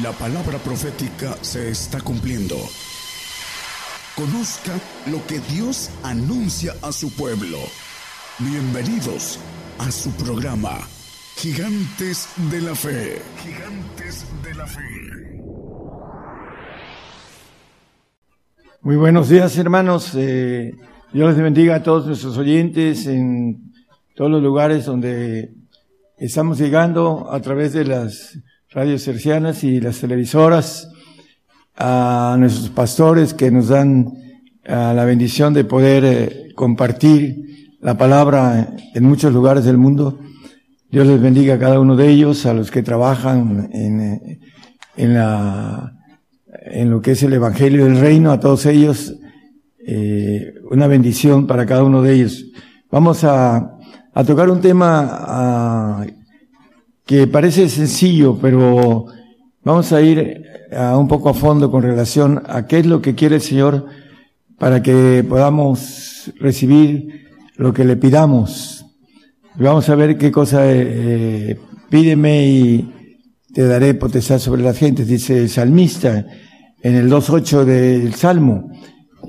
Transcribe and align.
La 0.00 0.10
palabra 0.12 0.56
profética 0.56 1.36
se 1.42 1.68
está 1.68 2.00
cumpliendo. 2.00 2.56
Conozca 4.16 4.72
lo 5.10 5.18
que 5.26 5.38
Dios 5.54 5.90
anuncia 6.02 6.72
a 6.80 6.92
su 6.92 7.14
pueblo. 7.14 7.58
Bienvenidos 8.38 9.38
a 9.78 9.90
su 9.90 10.10
programa, 10.12 10.78
Gigantes 11.36 12.26
de 12.50 12.62
la 12.62 12.74
Fe. 12.74 13.20
Gigantes 13.44 14.24
de 14.42 14.54
la 14.54 14.66
Fe. 14.66 14.80
Muy 18.80 18.96
buenos 18.96 19.28
días 19.28 19.58
hermanos. 19.58 20.14
Eh, 20.14 20.74
Dios 21.12 21.34
les 21.34 21.42
bendiga 21.42 21.76
a 21.76 21.82
todos 21.82 22.06
nuestros 22.06 22.38
oyentes 22.38 23.06
en 23.06 23.74
todos 24.14 24.30
los 24.30 24.42
lugares 24.42 24.86
donde 24.86 25.52
estamos 26.16 26.56
llegando 26.56 27.30
a 27.30 27.42
través 27.42 27.74
de 27.74 27.84
las 27.84 28.38
radios 28.74 29.02
cercianas 29.02 29.64
y 29.64 29.80
las 29.80 30.00
televisoras, 30.00 30.88
a 31.76 32.36
nuestros 32.38 32.70
pastores 32.70 33.34
que 33.34 33.50
nos 33.50 33.68
dan 33.68 34.12
la 34.64 35.04
bendición 35.04 35.52
de 35.52 35.64
poder 35.64 36.04
eh, 36.04 36.52
compartir 36.54 37.76
la 37.80 37.98
palabra 37.98 38.74
en 38.94 39.04
muchos 39.04 39.32
lugares 39.32 39.64
del 39.64 39.76
mundo. 39.76 40.20
Dios 40.90 41.06
les 41.06 41.20
bendiga 41.20 41.54
a 41.54 41.58
cada 41.58 41.80
uno 41.80 41.96
de 41.96 42.08
ellos, 42.08 42.46
a 42.46 42.54
los 42.54 42.70
que 42.70 42.82
trabajan 42.82 43.68
en, 43.72 44.00
eh, 44.00 44.40
en 44.96 45.14
la, 45.14 45.98
en 46.64 46.90
lo 46.90 47.02
que 47.02 47.12
es 47.12 47.22
el 47.22 47.32
Evangelio 47.32 47.84
del 47.84 47.98
Reino, 47.98 48.30
a 48.30 48.40
todos 48.40 48.66
ellos, 48.66 49.14
eh, 49.86 50.54
una 50.70 50.86
bendición 50.86 51.46
para 51.46 51.66
cada 51.66 51.82
uno 51.82 52.02
de 52.02 52.14
ellos. 52.14 52.44
Vamos 52.90 53.24
a, 53.24 53.78
a 54.14 54.24
tocar 54.24 54.48
un 54.48 54.60
tema 54.60 55.08
a, 55.10 56.06
que 57.06 57.26
parece 57.26 57.68
sencillo, 57.68 58.38
pero 58.40 59.06
vamos 59.64 59.92
a 59.92 60.00
ir 60.00 60.44
a 60.76 60.96
un 60.96 61.08
poco 61.08 61.28
a 61.28 61.34
fondo 61.34 61.70
con 61.70 61.82
relación 61.82 62.42
a 62.46 62.66
qué 62.66 62.78
es 62.78 62.86
lo 62.86 63.02
que 63.02 63.14
quiere 63.14 63.36
el 63.36 63.42
Señor 63.42 63.86
para 64.58 64.82
que 64.82 65.24
podamos 65.28 66.32
recibir 66.38 67.26
lo 67.56 67.72
que 67.72 67.84
le 67.84 67.96
pidamos. 67.96 68.86
Vamos 69.56 69.88
a 69.88 69.94
ver 69.94 70.16
qué 70.16 70.30
cosa 70.30 70.62
eh, 70.64 71.58
pídeme 71.90 72.46
y 72.46 72.94
te 73.52 73.66
daré 73.66 73.94
potestad 73.94 74.38
sobre 74.38 74.62
las 74.62 74.78
gentes, 74.78 75.06
dice 75.06 75.38
el 75.38 75.50
salmista 75.50 76.26
en 76.80 76.94
el 76.94 77.10
2.8 77.10 77.64
del 77.64 78.14
Salmo. 78.14 78.70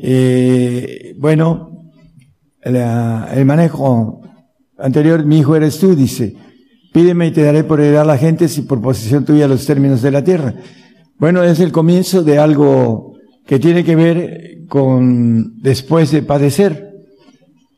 Eh, 0.02 1.14
bueno, 1.18 1.92
el 2.62 3.46
manejo 3.46 4.22
anterior, 4.78 5.26
mi 5.26 5.40
hijo 5.40 5.56
eres 5.56 5.80
tú, 5.80 5.96
dice. 5.96 6.36
Pídeme 6.94 7.28
y 7.28 7.32
te 7.32 7.42
daré 7.42 7.64
por 7.64 7.82
heredar 7.82 8.04
a 8.04 8.14
la 8.14 8.18
gente 8.20 8.48
si 8.48 8.62
por 8.62 8.80
posesión 8.80 9.26
tuya 9.26 9.48
los 9.48 9.66
términos 9.66 10.04
de 10.04 10.12
la 10.12 10.24
tierra. 10.24 10.54
Bueno, 11.18 11.44
es 11.44 11.60
el 11.60 11.72
comienzo 11.72 12.24
de 12.24 12.38
algo 12.38 13.16
que 13.48 13.58
tiene 13.58 13.84
que 13.84 13.96
ver 13.96 14.60
con 14.70 15.60
después 15.60 16.12
de 16.12 16.22
padecer. 16.22 16.94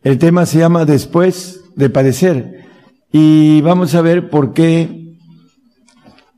El 0.04 0.20
tema 0.20 0.46
se 0.46 0.60
llama 0.60 0.84
después 0.84 1.62
de 1.78 1.90
padecer. 1.90 2.66
Y 3.12 3.62
vamos 3.62 3.96
a 3.96 4.02
ver 4.02 4.30
por 4.30 4.52
qué 4.52 5.16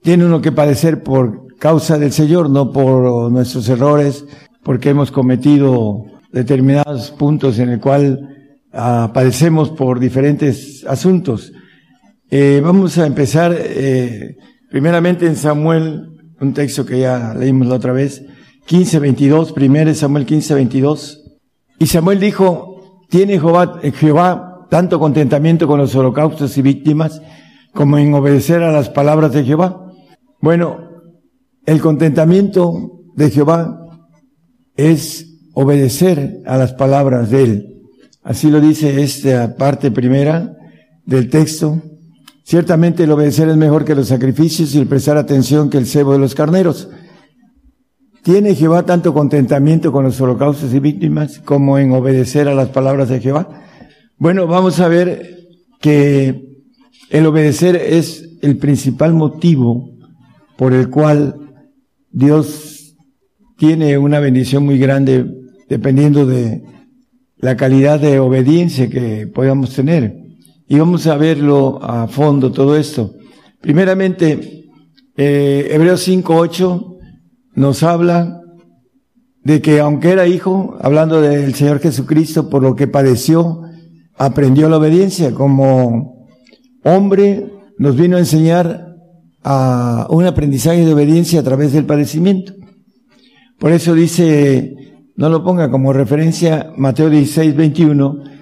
tiene 0.03 0.25
uno 0.25 0.39
que 0.41 0.51
padecer 0.51 1.01
por 1.01 1.57
causa 1.57 1.97
del 1.97 2.11
Señor, 2.11 2.51
no 2.51 2.71
por 2.71 3.31
nuestros 3.31 3.67
errores, 3.69 4.23
porque 4.63 4.89
hemos 4.89 5.09
cometido 5.09 6.05
determinados 6.31 7.09
puntos 7.09 7.57
en 7.57 7.69
el 7.69 7.79
cual 7.79 8.53
ah, 8.71 9.09
padecemos 9.15 9.71
por 9.71 9.99
diferentes 9.99 10.85
asuntos. 10.87 11.51
Eh, 12.29 12.59
vamos 12.61 12.97
a 12.97 13.05
empezar 13.05 13.55
eh, 13.57 14.35
primeramente 14.69 15.25
en 15.25 15.37
Samuel, 15.37 16.09
un 16.41 16.53
texto 16.53 16.85
que 16.85 16.99
ya 16.99 17.33
leímos 17.33 17.67
la 17.67 17.75
otra 17.75 17.93
vez, 17.93 18.21
15, 18.65 18.99
22, 18.99 19.53
primero 19.53 19.93
Samuel 19.95 20.25
15, 20.25 20.53
22. 20.55 21.23
Y 21.79 21.87
Samuel 21.87 22.19
dijo, 22.19 23.05
¿tiene 23.09 23.39
Jehová, 23.39 23.79
eh, 23.81 23.91
Jehová 23.91 24.67
tanto 24.69 24.99
contentamiento 24.99 25.67
con 25.67 25.79
los 25.79 25.95
holocaustos 25.95 26.57
y 26.57 26.61
víctimas 26.61 27.21
como 27.73 27.97
en 27.97 28.13
obedecer 28.13 28.61
a 28.61 28.73
las 28.73 28.89
palabras 28.89 29.31
de 29.31 29.45
Jehová? 29.45 29.85
Bueno, 30.41 30.79
el 31.65 31.79
contentamiento 31.79 33.03
de 33.15 33.29
Jehová 33.29 33.79
es 34.75 35.33
obedecer 35.53 36.41
a 36.45 36.57
las 36.57 36.73
palabras 36.73 37.31
de 37.31 37.43
Él. 37.43 37.81
Así 38.21 38.51
lo 38.51 38.59
dice 38.59 39.01
esta 39.01 39.55
parte 39.55 39.91
primera 39.91 40.57
del 41.05 41.29
texto. 41.29 41.81
Ciertamente 42.47 43.03
el 43.03 43.11
obedecer 43.11 43.49
es 43.49 43.57
mejor 43.57 43.83
que 43.83 43.93
los 43.93 44.07
sacrificios 44.07 44.73
y 44.73 44.79
el 44.79 44.87
prestar 44.87 45.17
atención 45.17 45.69
que 45.69 45.77
el 45.77 45.85
cebo 45.85 46.13
de 46.13 46.19
los 46.19 46.33
carneros. 46.33 46.87
¿Tiene 48.23 48.55
Jehová 48.55 48.85
tanto 48.85 49.13
contentamiento 49.13 49.91
con 49.91 50.05
los 50.05 50.21
holocaustos 50.21 50.73
y 50.73 50.79
víctimas 50.79 51.39
como 51.39 51.77
en 51.77 51.91
obedecer 51.91 52.47
a 52.47 52.55
las 52.55 52.69
palabras 52.69 53.09
de 53.09 53.19
Jehová? 53.19 53.49
Bueno, 54.17 54.47
vamos 54.47 54.79
a 54.79 54.87
ver 54.87 55.39
que 55.81 56.63
el 57.09 57.25
obedecer 57.25 57.75
es 57.75 58.37
el 58.41 58.55
principal 58.55 59.13
motivo 59.13 59.89
por 60.55 60.71
el 60.71 60.89
cual 60.89 61.35
Dios 62.11 62.95
tiene 63.57 63.97
una 63.97 64.21
bendición 64.21 64.63
muy 64.63 64.77
grande 64.77 65.25
dependiendo 65.67 66.25
de 66.25 66.63
la 67.39 67.57
calidad 67.57 67.99
de 67.99 68.19
obediencia 68.19 68.87
que 68.87 69.27
podamos 69.27 69.75
tener. 69.75 70.16
Y 70.67 70.77
vamos 70.77 71.07
a 71.07 71.15
verlo 71.15 71.79
a 71.81 72.07
fondo 72.07 72.51
todo 72.51 72.75
esto. 72.75 73.15
Primeramente, 73.61 74.65
eh, 75.15 75.67
Hebreos 75.71 76.07
5.8 76.07 76.97
nos 77.55 77.83
habla 77.83 78.41
de 79.43 79.61
que 79.61 79.79
aunque 79.79 80.09
era 80.09 80.27
hijo, 80.27 80.77
hablando 80.81 81.21
del 81.21 81.55
Señor 81.55 81.79
Jesucristo, 81.79 82.49
por 82.49 82.61
lo 82.61 82.75
que 82.75 82.87
padeció, 82.87 83.61
aprendió 84.17 84.67
la 84.67 84.77
obediencia. 84.77 85.33
Como 85.33 86.27
hombre, 86.83 87.49
nos 87.77 87.95
vino 87.95 88.17
a 88.17 88.19
enseñar 88.19 88.95
a 89.43 90.05
un 90.09 90.25
aprendizaje 90.25 90.85
de 90.85 90.93
obediencia 90.93 91.39
a 91.39 91.43
través 91.43 91.71
del 91.71 91.85
padecimiento. 91.85 92.53
Por 93.57 93.71
eso 93.71 93.93
dice, 93.93 94.75
no 95.15 95.29
lo 95.29 95.45
ponga 95.45 95.71
como 95.71 95.93
referencia, 95.93 96.73
Mateo 96.75 97.09
16, 97.09 97.55
21, 97.55 98.36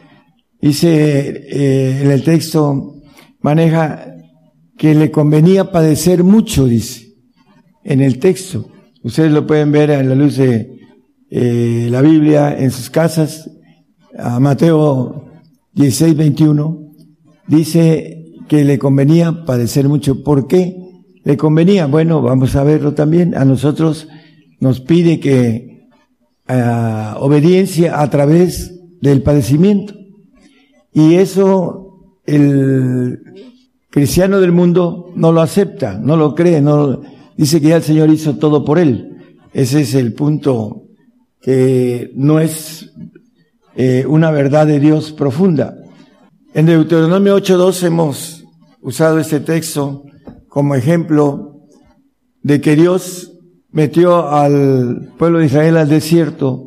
Dice 0.62 1.48
eh, 1.50 2.02
en 2.04 2.12
el 2.12 2.24
texto, 2.24 3.02
maneja 3.42 4.16
que 4.78 4.96
le 4.96 5.12
convenía 5.12 5.72
padecer 5.72 6.24
mucho, 6.24 6.66
dice, 6.66 7.14
en 7.84 8.02
el 8.02 8.20
texto. 8.20 8.70
Ustedes 9.04 9.32
lo 9.32 9.46
pueden 9.46 9.72
ver 9.72 9.92
a 9.92 10.02
la 10.04 10.16
luz 10.16 10.38
de 10.38 10.80
eh, 11.30 11.88
la 11.92 12.02
Biblia 12.02 12.58
en 12.58 12.72
sus 12.72 12.90
casas. 12.90 13.50
A 14.18 14.40
Mateo 14.40 15.26
16, 15.74 16.16
21, 16.16 16.94
dice 17.48 18.26
que 18.48 18.64
le 18.64 18.80
convenía 18.80 19.46
padecer 19.46 19.88
mucho. 19.88 20.24
¿Por 20.24 20.48
qué 20.48 20.78
le 21.24 21.38
convenía? 21.38 21.86
Bueno, 21.88 22.22
vamos 22.22 22.56
a 22.56 22.64
verlo 22.64 22.94
también. 22.94 23.36
A 23.36 23.46
nosotros 23.46 24.08
nos 24.60 24.80
pide 24.80 25.20
que 25.20 25.88
uh, 26.48 27.18
obediencia 27.20 28.02
a 28.02 28.10
través 28.10 28.74
del 29.02 29.22
padecimiento. 29.22 29.94
Y 30.96 31.16
eso 31.16 32.08
el 32.26 33.20
cristiano 33.90 34.40
del 34.40 34.54
mundo 34.54 35.12
no 35.14 35.34
lo 35.34 35.42
acepta, 35.42 36.00
no 36.00 36.16
lo 36.16 36.34
cree, 36.34 36.62
no 36.62 37.02
dice 37.36 37.60
que 37.60 37.68
ya 37.68 37.76
el 37.76 37.84
Señor 37.84 38.10
hizo 38.10 38.38
todo 38.38 38.64
por 38.64 38.80
él. 38.80 39.38
Ese 39.52 39.82
es 39.82 39.94
el 39.94 40.14
punto 40.14 40.84
que 41.42 42.12
no 42.16 42.40
es 42.40 42.94
eh, 43.76 44.06
una 44.08 44.32
verdad 44.32 44.68
de 44.68 44.80
Dios 44.80 45.12
profunda. 45.12 45.76
En 46.54 46.66
Deuteronomio 46.66 47.36
8.2 47.36 47.84
hemos 47.84 48.46
usado 48.82 49.20
este 49.20 49.42
texto 49.42 50.06
como 50.48 50.76
ejemplo 50.76 51.60
de 52.42 52.62
que 52.62 52.78
Dios 52.78 53.34
metió 53.70 54.30
al 54.30 55.12
pueblo 55.18 55.40
de 55.40 55.48
Israel 55.48 55.76
al 55.76 55.90
desierto 55.90 56.65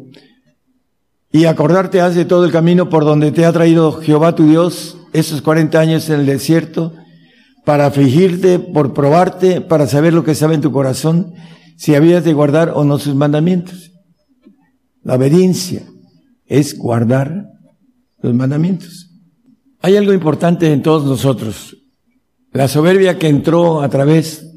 y 1.30 1.44
acordarte 1.44 2.00
has 2.00 2.14
de 2.14 2.24
todo 2.24 2.44
el 2.44 2.52
camino 2.52 2.88
por 2.88 3.04
donde 3.04 3.32
te 3.32 3.44
ha 3.44 3.52
traído 3.52 3.92
Jehová 3.92 4.34
tu 4.34 4.46
Dios 4.46 4.98
esos 5.12 5.42
40 5.42 5.78
años 5.78 6.08
en 6.10 6.20
el 6.20 6.26
desierto, 6.26 6.94
para 7.64 7.86
afligirte, 7.86 8.58
por 8.58 8.94
probarte, 8.94 9.60
para 9.60 9.86
saber 9.86 10.14
lo 10.14 10.24
que 10.24 10.34
sabe 10.34 10.54
en 10.54 10.62
tu 10.62 10.72
corazón, 10.72 11.34
si 11.76 11.94
habías 11.94 12.24
de 12.24 12.32
guardar 12.32 12.72
o 12.74 12.84
no 12.84 12.98
sus 12.98 13.14
mandamientos. 13.14 13.92
La 15.02 15.16
obediencia 15.16 15.82
es 16.46 16.78
guardar 16.78 17.46
los 18.20 18.34
mandamientos. 18.34 19.10
Hay 19.80 19.96
algo 19.96 20.12
importante 20.12 20.72
en 20.72 20.82
todos 20.82 21.04
nosotros. 21.04 21.76
La 22.52 22.68
soberbia 22.68 23.18
que 23.18 23.28
entró 23.28 23.82
a 23.82 23.88
través 23.88 24.50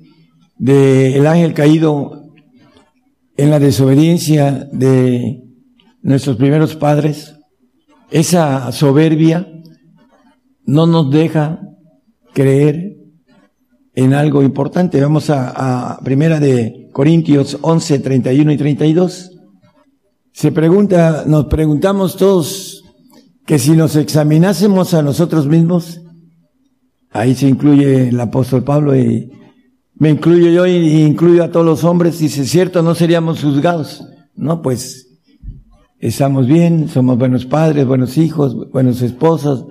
del 0.57 1.27
ángel 1.27 1.53
caído 1.53 2.33
en 3.35 3.49
la 3.49 3.59
desobediencia 3.59 4.67
de 4.71 5.50
nuestros 6.01 6.37
primeros 6.37 6.75
padres, 6.75 7.35
esa 8.09 8.71
soberbia 8.71 9.47
no 10.65 10.87
nos 10.87 11.09
deja 11.11 11.61
creer 12.33 12.97
en 13.93 14.13
algo 14.13 14.41
importante. 14.43 15.01
Vamos 15.01 15.29
a, 15.29 15.93
a 15.93 15.99
Primera 16.01 16.39
de 16.39 16.89
Corintios 16.91 17.57
11, 17.61 17.99
31 17.99 18.51
y 18.51 18.57
32. 18.57 19.31
Se 20.33 20.51
pregunta, 20.51 21.23
nos 21.27 21.45
preguntamos 21.45 22.15
todos 22.15 22.83
que 23.45 23.59
si 23.59 23.71
nos 23.71 23.95
examinásemos 23.95 24.93
a 24.93 25.01
nosotros 25.01 25.47
mismos, 25.47 26.01
ahí 27.09 27.35
se 27.35 27.47
incluye 27.47 28.09
el 28.09 28.19
apóstol 28.19 28.63
Pablo 28.63 28.95
y 28.95 29.29
me 29.95 30.09
incluyo 30.09 30.49
yo 30.49 30.65
y 30.65 31.03
incluyo 31.03 31.43
a 31.43 31.51
todos 31.51 31.65
los 31.65 31.83
hombres, 31.83 32.17
dice, 32.19 32.45
cierto, 32.45 32.81
no 32.81 32.95
seríamos 32.95 33.43
juzgados. 33.43 34.03
No, 34.35 34.61
pues 34.61 35.10
estamos 36.01 36.47
bien, 36.47 36.89
somos 36.89 37.17
buenos 37.17 37.45
padres, 37.45 37.85
buenos 37.85 38.17
hijos, 38.17 38.71
buenos 38.71 39.03
esposos, 39.03 39.67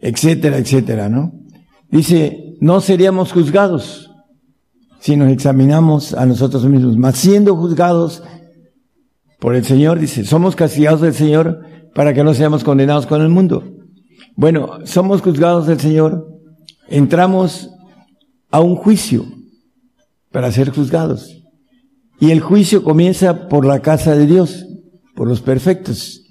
etcétera, 0.00 0.56
etcétera, 0.56 1.10
¿no? 1.10 1.32
Dice, 1.90 2.56
no 2.60 2.80
seríamos 2.80 3.32
juzgados 3.32 4.10
si 4.98 5.16
nos 5.16 5.30
examinamos 5.30 6.14
a 6.14 6.24
nosotros 6.24 6.64
mismos, 6.64 6.96
mas 6.96 7.18
siendo 7.18 7.54
juzgados 7.54 8.22
por 9.40 9.54
el 9.54 9.64
Señor, 9.64 9.98
dice, 9.98 10.24
somos 10.24 10.56
castigados 10.56 11.02
del 11.02 11.12
Señor 11.12 11.60
para 11.94 12.14
que 12.14 12.24
no 12.24 12.32
seamos 12.32 12.64
condenados 12.64 13.06
con 13.06 13.20
el 13.20 13.28
mundo. 13.28 13.62
Bueno, 14.36 14.78
somos 14.84 15.20
juzgados 15.20 15.66
del 15.66 15.80
Señor, 15.80 16.28
entramos 16.88 17.68
a 18.50 18.60
un 18.60 18.74
juicio 18.74 19.26
para 20.30 20.50
ser 20.50 20.70
juzgados. 20.70 21.42
Y 22.20 22.30
el 22.30 22.40
juicio 22.40 22.82
comienza 22.84 23.48
por 23.48 23.66
la 23.66 23.82
casa 23.82 24.14
de 24.14 24.26
Dios, 24.26 24.64
por 25.22 25.28
los 25.28 25.40
perfectos. 25.40 26.24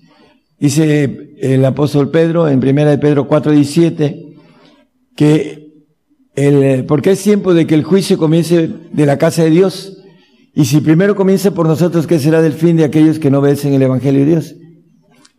Dice 0.60 1.34
el 1.40 1.64
apóstol 1.64 2.12
Pedro 2.12 2.50
en 2.50 2.60
primera 2.60 2.90
de 2.90 2.98
Pedro 2.98 3.26
4:17 3.26 4.36
que 5.16 5.86
el, 6.36 6.84
porque 6.84 7.12
es 7.12 7.24
tiempo 7.24 7.54
de 7.54 7.66
que 7.66 7.76
el 7.76 7.86
juicio 7.86 8.18
comience 8.18 8.68
de 8.92 9.06
la 9.06 9.18
casa 9.18 9.46
de 9.46 9.50
Dios. 9.50 9.98
Y 10.54 10.66
si 10.66 10.82
primero 10.82 11.16
comienza 11.16 11.54
por 11.54 11.68
nosotros, 11.68 12.06
¿qué 12.06 12.20
será 12.20 12.42
del 12.42 12.52
fin 12.52 12.76
de 12.76 12.84
aquellos 12.84 13.18
que 13.18 13.32
no 13.32 13.40
obedecen 13.40 13.74
el 13.74 13.82
Evangelio 13.82 14.26
de 14.26 14.26
Dios? 14.26 14.56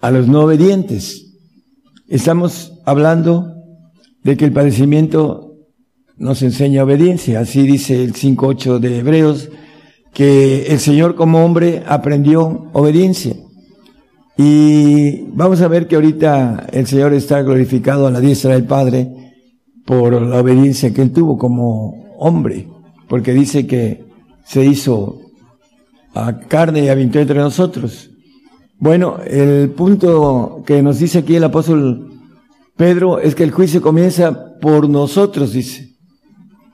A 0.01 0.11
los 0.11 0.29
no 0.29 0.45
obedientes. 0.45 1.35
Estamos 2.09 2.81
hablando 2.87 3.53
de 4.25 4.39
que 4.39 4.47
el 4.47 4.53
padecimiento 4.53 5.59
nos 6.17 6.41
enseña 6.41 6.85
obediencia. 6.85 7.41
Así 7.41 7.67
dice 7.67 8.03
el 8.03 8.15
5.8 8.15 8.79
de 8.79 9.01
Hebreos, 9.01 9.51
que 10.13 10.69
el 10.69 10.79
Señor 10.79 11.15
como 11.17 11.45
hombre 11.45 11.83
aprendió 11.87 12.71
obediencia. 12.73 13.42
Y 14.37 15.23
vamos 15.35 15.61
a 15.61 15.69
ver 15.69 15.87
que 15.87 15.97
ahorita 15.97 16.67
el 16.73 16.87
Señor 16.87 17.13
está 17.13 17.43
glorificado 17.43 18.07
a 18.07 18.11
la 18.11 18.21
diestra 18.21 18.55
del 18.55 18.65
Padre 18.65 19.09
por 19.85 20.21
la 20.21 20.41
obediencia 20.41 20.93
que 20.93 21.03
él 21.03 21.13
tuvo 21.13 21.37
como 21.37 22.15
hombre, 22.19 22.69
porque 23.09 23.33
dice 23.33 23.67
que 23.67 24.05
se 24.45 24.65
hizo 24.65 25.21
a 26.15 26.39
carne 26.41 26.85
y 26.85 26.89
habitó 26.89 27.19
entre 27.19 27.39
nosotros. 27.39 28.11
Bueno, 28.79 29.19
el 29.27 29.71
punto 29.71 30.63
que 30.67 30.83
nos 30.83 30.99
dice 30.99 31.19
aquí 31.19 31.37
el 31.37 31.45
apóstol 31.45 32.13
Pedro 32.77 33.19
es 33.21 33.35
que 33.35 33.45
el 33.45 33.51
juicio 33.51 33.83
comienza 33.83 34.57
por 34.61 34.89
nosotros, 34.89 35.53
dice. 35.53 35.91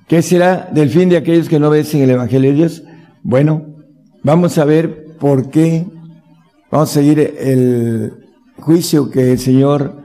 ¿Qué 0.07 0.23
será 0.23 0.71
del 0.73 0.89
fin 0.89 1.11
de 1.11 1.19
aquellos 1.19 1.49
que 1.49 1.59
no 1.59 1.69
obedecen 1.69 2.01
el 2.01 2.11
Evangelio 2.11 2.51
de 2.51 2.57
Dios? 2.57 2.83
Bueno, 3.23 3.75
vamos 4.23 4.57
a 4.57 4.65
ver 4.65 5.17
por 5.19 5.51
qué 5.51 5.85
Vamos 6.71 6.91
a 6.91 6.95
seguir 6.95 7.19
el 7.19 8.13
juicio 8.59 9.11
que 9.11 9.33
el 9.33 9.39
Señor 9.39 10.03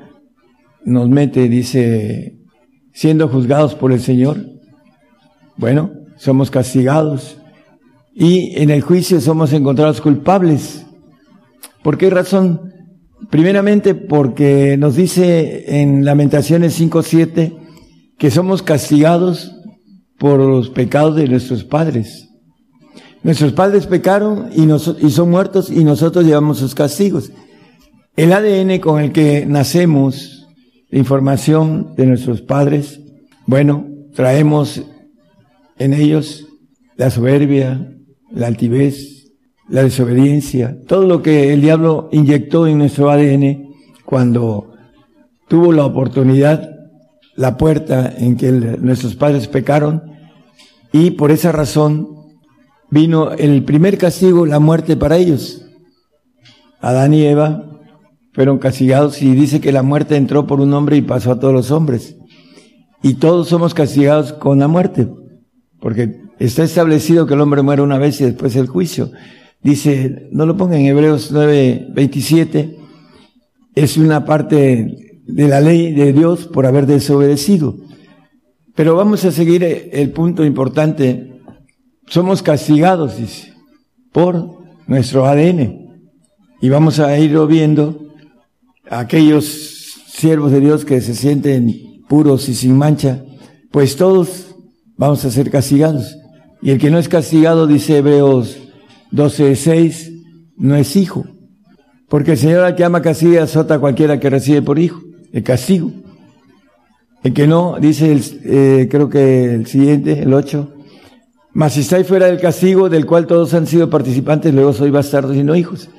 nos 0.86 1.10
mete, 1.10 1.50
dice, 1.50 2.38
siendo 2.94 3.28
juzgados 3.28 3.76
por 3.76 3.92
el 3.92 4.00
Señor. 4.00 4.38
Bueno, 5.58 5.92
somos 6.16 6.50
castigados 6.50 7.38
y 8.16 8.58
en 8.62 8.70
el 8.70 8.82
juicio 8.82 9.20
somos 9.20 9.52
encontrados 9.52 10.00
culpables. 10.00 10.86
¿Por 11.84 11.98
qué 11.98 12.10
razón? 12.10 12.72
Primeramente 13.30 13.94
porque 13.94 14.78
nos 14.78 14.96
dice 14.96 15.82
en 15.82 16.06
Lamentaciones 16.06 16.80
5.7 16.80 17.58
que 18.18 18.32
somos 18.32 18.64
castigados 18.64 19.54
por 20.18 20.40
los 20.40 20.70
pecados 20.70 21.18
de 21.18 21.28
nuestros 21.28 21.66
padres. 21.66 22.30
Nuestros 23.24 23.54
padres 23.54 23.88
pecaron 23.88 24.50
y, 24.54 24.70
y 25.06 25.10
son 25.10 25.30
muertos 25.30 25.70
y 25.70 25.84
nosotros 25.84 26.26
llevamos 26.26 26.58
sus 26.58 26.76
castigos. 26.76 27.32
El 28.18 28.34
ADN 28.34 28.80
con 28.80 29.02
el 29.02 29.12
que 29.14 29.46
nacemos, 29.46 30.48
la 30.90 31.00
información 31.00 31.96
de 31.96 32.06
nuestros 32.06 32.42
padres, 32.42 33.00
bueno, 33.48 33.88
traemos 34.14 34.82
en 35.80 35.94
ellos 35.94 36.46
la 36.96 37.10
soberbia, 37.10 37.96
la 38.30 38.48
altivez, 38.48 39.32
la 39.70 39.84
desobediencia, 39.84 40.78
todo 40.88 41.08
lo 41.08 41.22
que 41.22 41.54
el 41.54 41.62
diablo 41.62 42.10
inyectó 42.12 42.68
en 42.68 42.78
nuestro 42.78 43.10
ADN 43.10 43.70
cuando 44.06 44.74
tuvo 45.48 45.72
la 45.72 45.86
oportunidad, 45.86 46.70
la 47.36 47.58
puerta 47.58 48.14
en 48.16 48.36
que 48.36 48.52
nuestros 48.52 49.16
padres 49.16 49.48
pecaron, 49.48 50.04
y 50.92 51.12
por 51.12 51.32
esa 51.32 51.52
razón 51.52 52.23
vino 52.94 53.32
el 53.32 53.64
primer 53.64 53.98
castigo, 53.98 54.46
la 54.46 54.60
muerte 54.60 54.96
para 54.96 55.18
ellos. 55.18 55.66
Adán 56.80 57.16
y 57.16 57.24
Eva 57.24 57.82
fueron 58.34 58.60
castigados 58.60 59.22
y 59.24 59.34
dice 59.34 59.60
que 59.60 59.72
la 59.72 59.82
muerte 59.82 60.16
entró 60.16 60.46
por 60.46 60.62
un 60.62 60.74
hombre 60.74 60.98
y 60.98 61.02
pasó 61.02 61.32
a 61.32 61.40
todos 61.40 61.54
los 61.54 61.72
hombres. 61.72 62.18
Y 63.02 63.16
todos 63.16 63.50
somos 63.50 63.74
castigados 63.74 64.34
con 64.34 64.60
la 64.60 64.68
muerte, 64.68 65.10
porque 65.80 66.22
está 66.38 66.64
establecido 66.64 67.26
que 67.26 67.34
el 67.34 67.42
hombre 67.42 67.64
muere 67.64 67.82
una 67.82 67.98
vez 67.98 68.22
y 68.22 68.26
después 68.26 68.56
el 68.56 68.68
juicio. 68.68 69.12
Dice, 69.64 70.30
no 70.32 70.46
lo 70.46 70.56
ponga 70.56 70.78
en 70.78 70.86
Hebreos 70.86 71.32
9, 71.32 71.88
27, 71.94 72.78
es 73.76 73.98
una 73.98 74.24
parte 74.24 75.22
de 75.26 75.48
la 75.48 75.62
ley 75.62 75.94
de 75.94 76.14
Dios 76.14 76.46
por 76.46 76.68
haber 76.68 76.86
desobedecido. 76.86 77.76
Pero 78.76 78.96
vamos 78.96 79.26
a 79.26 79.32
seguir 79.32 79.64
el 79.64 80.12
punto 80.12 80.46
importante 80.46 81.33
somos 82.08 82.42
castigados, 82.42 83.18
dice, 83.18 83.54
por 84.12 84.64
nuestro 84.88 85.26
ADN. 85.26 85.84
Y 86.62 86.70
vamos 86.70 87.00
a 87.00 87.18
ir 87.18 87.38
viendo 87.48 88.08
a 88.90 89.00
aquellos 89.00 89.46
siervos 90.08 90.52
de 90.52 90.60
Dios 90.60 90.86
que 90.86 91.02
se 91.02 91.16
sienten 91.16 92.04
puros 92.08 92.48
y 92.50 92.54
sin 92.54 92.78
mancha, 92.78 93.24
pues 93.72 93.96
todos 93.96 94.56
vamos 94.98 95.26
a 95.26 95.32
ser 95.32 95.50
castigados. 95.50 96.16
Y 96.62 96.72
el 96.72 96.78
que 96.78 96.92
no 96.92 97.00
es 97.00 97.10
castigado, 97.10 97.68
dice 97.68 97.98
Hebreos 97.98 98.58
12:6, 99.12 100.12
no 100.58 100.76
es 100.76 100.96
hijo. 100.96 101.26
Porque 102.08 102.32
el 102.32 102.38
Señor 102.38 102.64
al 102.64 102.76
que 102.76 102.84
ama 102.84 103.02
castiga 103.02 103.44
azota 103.44 103.76
a 103.76 103.80
cualquiera 103.80 104.20
que 104.20 104.30
recibe 104.30 104.62
por 104.62 104.80
hijo, 104.80 105.02
el 105.32 105.44
castigo. 105.44 105.92
El 107.24 107.34
que 107.34 107.48
no, 107.48 107.78
dice 107.80 108.12
el, 108.12 108.22
eh, 108.44 108.88
creo 108.92 109.10
que 109.10 109.56
el 109.56 109.66
siguiente, 109.66 110.22
el 110.22 110.34
8, 110.34 110.73
mas 111.54 111.74
si 111.74 111.82
estáis 111.82 112.08
fuera 112.08 112.26
del 112.26 112.40
castigo 112.40 112.90
del 112.90 113.06
cual 113.06 113.28
todos 113.28 113.54
han 113.54 113.68
sido 113.68 113.90
participantes, 113.90 114.54
luego 114.54 114.74
soy 114.74 114.90
bastardos 114.90 115.36
y 115.36 115.44
no 115.44 115.56
hijos. 115.56 115.90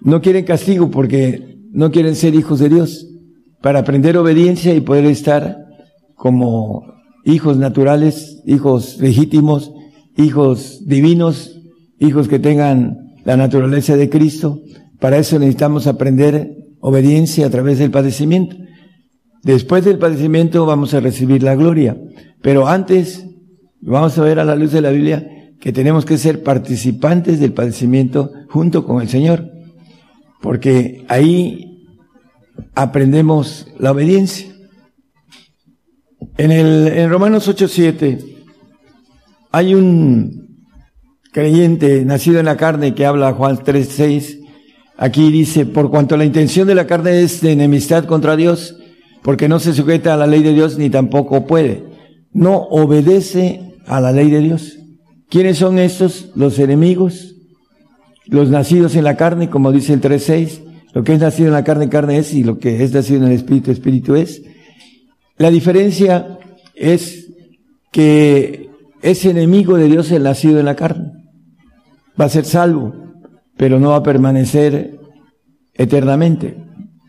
No 0.00 0.20
quieren 0.20 0.44
castigo 0.44 0.90
porque 0.90 1.58
no 1.70 1.90
quieren 1.90 2.16
ser 2.16 2.34
hijos 2.34 2.58
de 2.58 2.68
Dios, 2.68 3.06
para 3.62 3.80
aprender 3.80 4.16
obediencia 4.16 4.74
y 4.74 4.80
poder 4.80 5.06
estar 5.06 5.56
como 6.14 6.82
hijos 7.24 7.56
naturales, 7.56 8.42
hijos 8.46 8.98
legítimos, 8.98 9.72
hijos 10.16 10.80
divinos, 10.86 11.60
hijos 11.98 12.28
que 12.28 12.38
tengan 12.38 13.14
la 13.24 13.36
naturaleza 13.36 13.96
de 13.96 14.08
Cristo. 14.08 14.60
Para 14.98 15.18
eso 15.18 15.38
necesitamos 15.38 15.86
aprender 15.86 16.56
obediencia 16.80 17.46
a 17.46 17.50
través 17.50 17.78
del 17.78 17.90
padecimiento. 17.90 18.56
Después 19.42 19.84
del 19.84 19.98
padecimiento 19.98 20.66
vamos 20.66 20.94
a 20.94 21.00
recibir 21.00 21.42
la 21.42 21.54
gloria, 21.54 21.96
pero 22.42 22.66
antes 22.66 23.27
Vamos 23.80 24.18
a 24.18 24.22
ver 24.22 24.40
a 24.40 24.44
la 24.44 24.56
luz 24.56 24.72
de 24.72 24.80
la 24.80 24.90
Biblia 24.90 25.54
que 25.60 25.72
tenemos 25.72 26.04
que 26.04 26.18
ser 26.18 26.42
participantes 26.42 27.40
del 27.40 27.52
padecimiento 27.52 28.30
junto 28.48 28.84
con 28.84 29.00
el 29.00 29.08
Señor, 29.08 29.50
porque 30.40 31.04
ahí 31.08 31.86
aprendemos 32.74 33.66
la 33.78 33.92
obediencia. 33.92 34.52
En 36.36 36.52
el 36.52 36.88
en 36.88 37.10
Romanos 37.10 37.48
8:7 37.48 38.18
hay 39.52 39.74
un 39.74 40.66
creyente 41.32 42.04
nacido 42.04 42.40
en 42.40 42.46
la 42.46 42.56
carne 42.56 42.94
que 42.94 43.06
habla 43.06 43.32
Juan 43.32 43.58
3:6. 43.58 44.38
Aquí 44.96 45.30
dice, 45.30 45.66
por 45.66 45.90
cuanto 45.90 46.16
la 46.16 46.24
intención 46.24 46.66
de 46.66 46.74
la 46.74 46.88
carne 46.88 47.22
es 47.22 47.40
de 47.40 47.52
enemistad 47.52 48.04
contra 48.04 48.34
Dios, 48.34 48.76
porque 49.22 49.48
no 49.48 49.60
se 49.60 49.72
sujeta 49.72 50.14
a 50.14 50.16
la 50.16 50.26
ley 50.26 50.42
de 50.42 50.52
Dios 50.52 50.78
ni 50.78 50.90
tampoco 50.90 51.46
puede. 51.46 51.84
No 52.32 52.56
obedece 52.56 53.67
a 53.88 54.00
la 54.00 54.12
ley 54.12 54.30
de 54.30 54.40
Dios. 54.40 54.78
¿Quiénes 55.28 55.58
son 55.58 55.78
estos? 55.78 56.30
Los 56.34 56.58
enemigos, 56.58 57.34
los 58.26 58.48
nacidos 58.50 58.94
en 58.96 59.04
la 59.04 59.16
carne, 59.16 59.50
como 59.50 59.72
dice 59.72 59.92
el 59.92 60.00
3.6. 60.00 60.64
Lo 60.94 61.04
que 61.04 61.14
es 61.14 61.20
nacido 61.20 61.48
en 61.48 61.54
la 61.54 61.64
carne, 61.64 61.88
carne 61.88 62.18
es, 62.18 62.32
y 62.32 62.44
lo 62.44 62.58
que 62.58 62.82
es 62.82 62.92
nacido 62.92 63.20
en 63.22 63.28
el 63.28 63.32
espíritu, 63.32 63.70
espíritu 63.70 64.14
es. 64.14 64.42
La 65.36 65.50
diferencia 65.50 66.38
es 66.74 67.28
que 67.92 68.70
es 69.02 69.24
enemigo 69.24 69.76
de 69.76 69.86
Dios 69.86 70.10
el 70.12 70.22
nacido 70.22 70.58
en 70.58 70.66
la 70.66 70.76
carne. 70.76 71.12
Va 72.20 72.24
a 72.24 72.30
ser 72.30 72.44
salvo, 72.44 72.94
pero 73.56 73.78
no 73.78 73.90
va 73.90 73.96
a 73.96 74.02
permanecer 74.02 74.98
eternamente. 75.74 76.56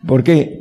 ¿Por 0.06 0.22
qué? 0.22 0.60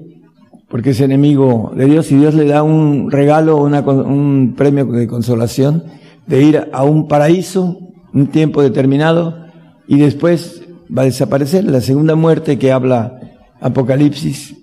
Porque 0.69 0.91
es 0.91 1.01
enemigo 1.01 1.71
de 1.75 1.85
Dios 1.85 2.11
y 2.11 2.15
Dios 2.15 2.35
le 2.35 2.45
da 2.45 2.63
un 2.63 3.11
regalo, 3.11 3.57
un 3.57 4.55
premio 4.57 4.85
de 4.85 5.07
consolación 5.07 5.83
de 6.29 6.43
ir 6.43 6.69
a 6.71 6.83
un 6.83 7.07
paraíso 7.07 7.79
un 8.13 8.27
tiempo 8.27 8.61
determinado 8.61 9.45
y 9.87 9.97
después 9.97 10.61
va 10.95 11.01
a 11.01 11.05
desaparecer. 11.05 11.65
La 11.65 11.81
segunda 11.81 12.15
muerte 12.15 12.57
que 12.57 12.71
habla 12.71 13.19
Apocalipsis 13.59 14.55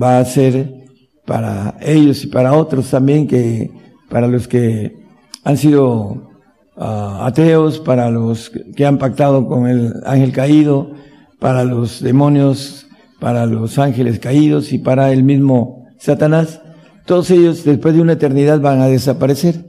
va 0.00 0.18
a 0.18 0.24
ser 0.24 0.82
para 1.24 1.76
ellos 1.80 2.24
y 2.24 2.26
para 2.26 2.54
otros 2.54 2.90
también 2.90 3.26
que 3.26 3.70
para 4.10 4.26
los 4.26 4.48
que 4.48 4.96
han 5.44 5.56
sido 5.56 6.30
ah, 6.76 7.24
ateos, 7.26 7.78
para 7.78 8.10
los 8.10 8.50
que 8.76 8.84
han 8.84 8.98
pactado 8.98 9.46
con 9.46 9.68
el 9.68 9.94
ángel 10.04 10.32
caído, 10.32 10.90
para 11.38 11.64
los 11.64 12.02
demonios, 12.02 12.86
para 13.20 13.46
los 13.46 13.78
ángeles 13.78 14.18
caídos 14.18 14.72
y 14.72 14.78
para 14.78 15.12
el 15.12 15.22
mismo 15.22 15.86
Satanás. 15.98 16.60
Todos 17.06 17.30
ellos 17.30 17.64
después 17.64 17.94
de 17.94 18.00
una 18.00 18.14
eternidad 18.14 18.60
van 18.60 18.80
a 18.80 18.88
desaparecer. 18.88 19.64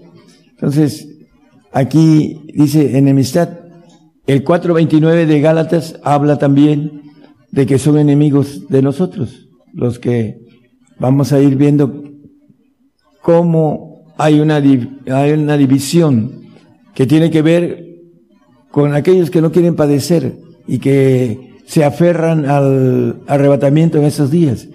Entonces, 0.51 1.12
aquí 1.73 2.41
dice 2.53 2.97
enemistad. 2.97 3.49
El 4.25 4.45
4.29 4.45 5.25
de 5.25 5.41
Gálatas 5.41 5.99
habla 6.03 6.37
también 6.37 7.01
de 7.51 7.65
que 7.65 7.77
son 7.77 7.97
enemigos 7.97 8.67
de 8.69 8.81
nosotros, 8.81 9.49
los 9.73 9.99
que 9.99 10.39
vamos 10.97 11.33
a 11.33 11.41
ir 11.41 11.55
viendo 11.57 12.03
cómo 13.21 14.05
hay 14.17 14.39
una, 14.39 14.55
hay 14.55 15.31
una 15.31 15.57
división 15.57 16.43
que 16.93 17.05
tiene 17.05 17.29
que 17.31 17.41
ver 17.41 17.85
con 18.71 18.93
aquellos 18.93 19.29
que 19.29 19.41
no 19.41 19.51
quieren 19.51 19.75
padecer 19.75 20.35
y 20.67 20.79
que 20.79 21.59
se 21.65 21.83
aferran 21.83 22.45
al 22.45 23.21
arrebatamiento 23.27 23.97
en 23.97 24.05
esos 24.05 24.31
días. 24.31 24.67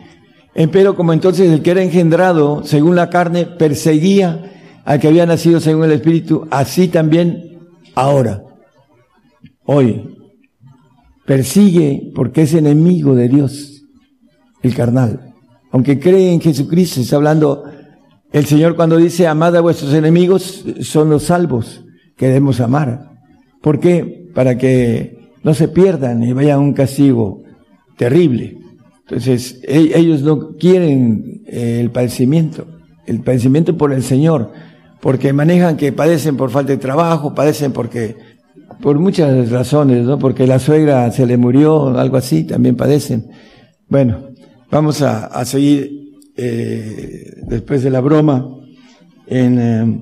Pero 0.72 0.96
como 0.96 1.12
entonces 1.12 1.50
el 1.50 1.62
que 1.62 1.70
era 1.70 1.82
engendrado 1.82 2.64
según 2.64 2.96
la 2.96 3.10
carne 3.10 3.46
perseguía 3.46 4.57
al 4.88 4.98
que 4.98 5.08
había 5.08 5.26
nacido 5.26 5.60
según 5.60 5.84
el 5.84 5.92
Espíritu, 5.92 6.48
así 6.50 6.88
también 6.88 7.58
ahora, 7.94 8.42
hoy, 9.64 10.16
persigue 11.26 12.10
porque 12.14 12.42
es 12.42 12.54
enemigo 12.54 13.14
de 13.14 13.28
Dios, 13.28 13.82
el 14.62 14.74
carnal 14.74 15.28
aunque 15.70 15.98
cree 15.98 16.32
en 16.32 16.40
Jesucristo, 16.40 17.00
está 17.00 17.16
hablando 17.16 17.64
el 18.32 18.46
Señor 18.46 18.76
cuando 18.76 18.96
dice, 18.96 19.26
amad 19.26 19.56
a 19.56 19.60
vuestros 19.60 19.92
enemigos, 19.94 20.64
son 20.80 21.10
los 21.10 21.24
salvos 21.24 21.84
que 22.16 22.26
debemos 22.26 22.60
amar. 22.60 23.10
¿Por 23.62 23.80
qué? 23.80 24.28
Para 24.34 24.56
que 24.56 25.18
no 25.42 25.54
se 25.54 25.68
pierdan 25.68 26.22
y 26.22 26.32
vayan 26.32 26.58
a 26.58 26.60
un 26.60 26.72
castigo 26.72 27.42
terrible. 27.96 28.58
Entonces, 29.00 29.60
e-, 29.62 29.92
ellos 29.94 30.22
no 30.22 30.56
quieren 30.56 31.42
eh, 31.46 31.80
el 31.80 31.90
padecimiento, 31.90 32.66
el 33.06 33.20
padecimiento 33.20 33.76
por 33.76 33.92
el 33.92 34.02
Señor, 34.02 34.52
porque 35.00 35.32
manejan 35.32 35.76
que 35.76 35.92
padecen 35.92 36.36
por 36.36 36.50
falta 36.50 36.72
de 36.72 36.78
trabajo, 36.78 37.34
padecen 37.34 37.72
porque, 37.72 38.16
por 38.80 38.98
muchas 38.98 39.50
razones, 39.50 40.04
¿no? 40.04 40.18
Porque 40.18 40.46
la 40.46 40.58
suegra 40.58 41.10
se 41.10 41.26
le 41.26 41.36
murió, 41.36 41.96
algo 41.98 42.16
así, 42.16 42.44
también 42.44 42.76
padecen. 42.76 43.30
Bueno, 43.88 44.28
Vamos 44.70 45.00
a, 45.00 45.42
seguir 45.46 46.20
eh, 46.36 47.32
después 47.46 47.82
de 47.82 47.88
la 47.88 48.02
broma 48.02 48.46
en 49.26 49.58
eh, 49.58 50.00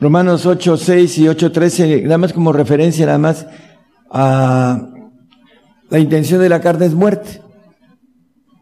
Romanos 0.00 0.46
8, 0.46 0.78
6 0.78 1.18
y 1.18 1.28
8, 1.28 1.52
13, 1.52 2.02
nada 2.04 2.16
más 2.16 2.32
como 2.32 2.50
referencia, 2.50 3.04
nada 3.04 3.18
más 3.18 3.46
a 4.10 4.88
la 5.90 5.98
intención 5.98 6.40
de 6.40 6.48
la 6.48 6.62
carne 6.62 6.86
es 6.86 6.94
muerte. 6.94 7.42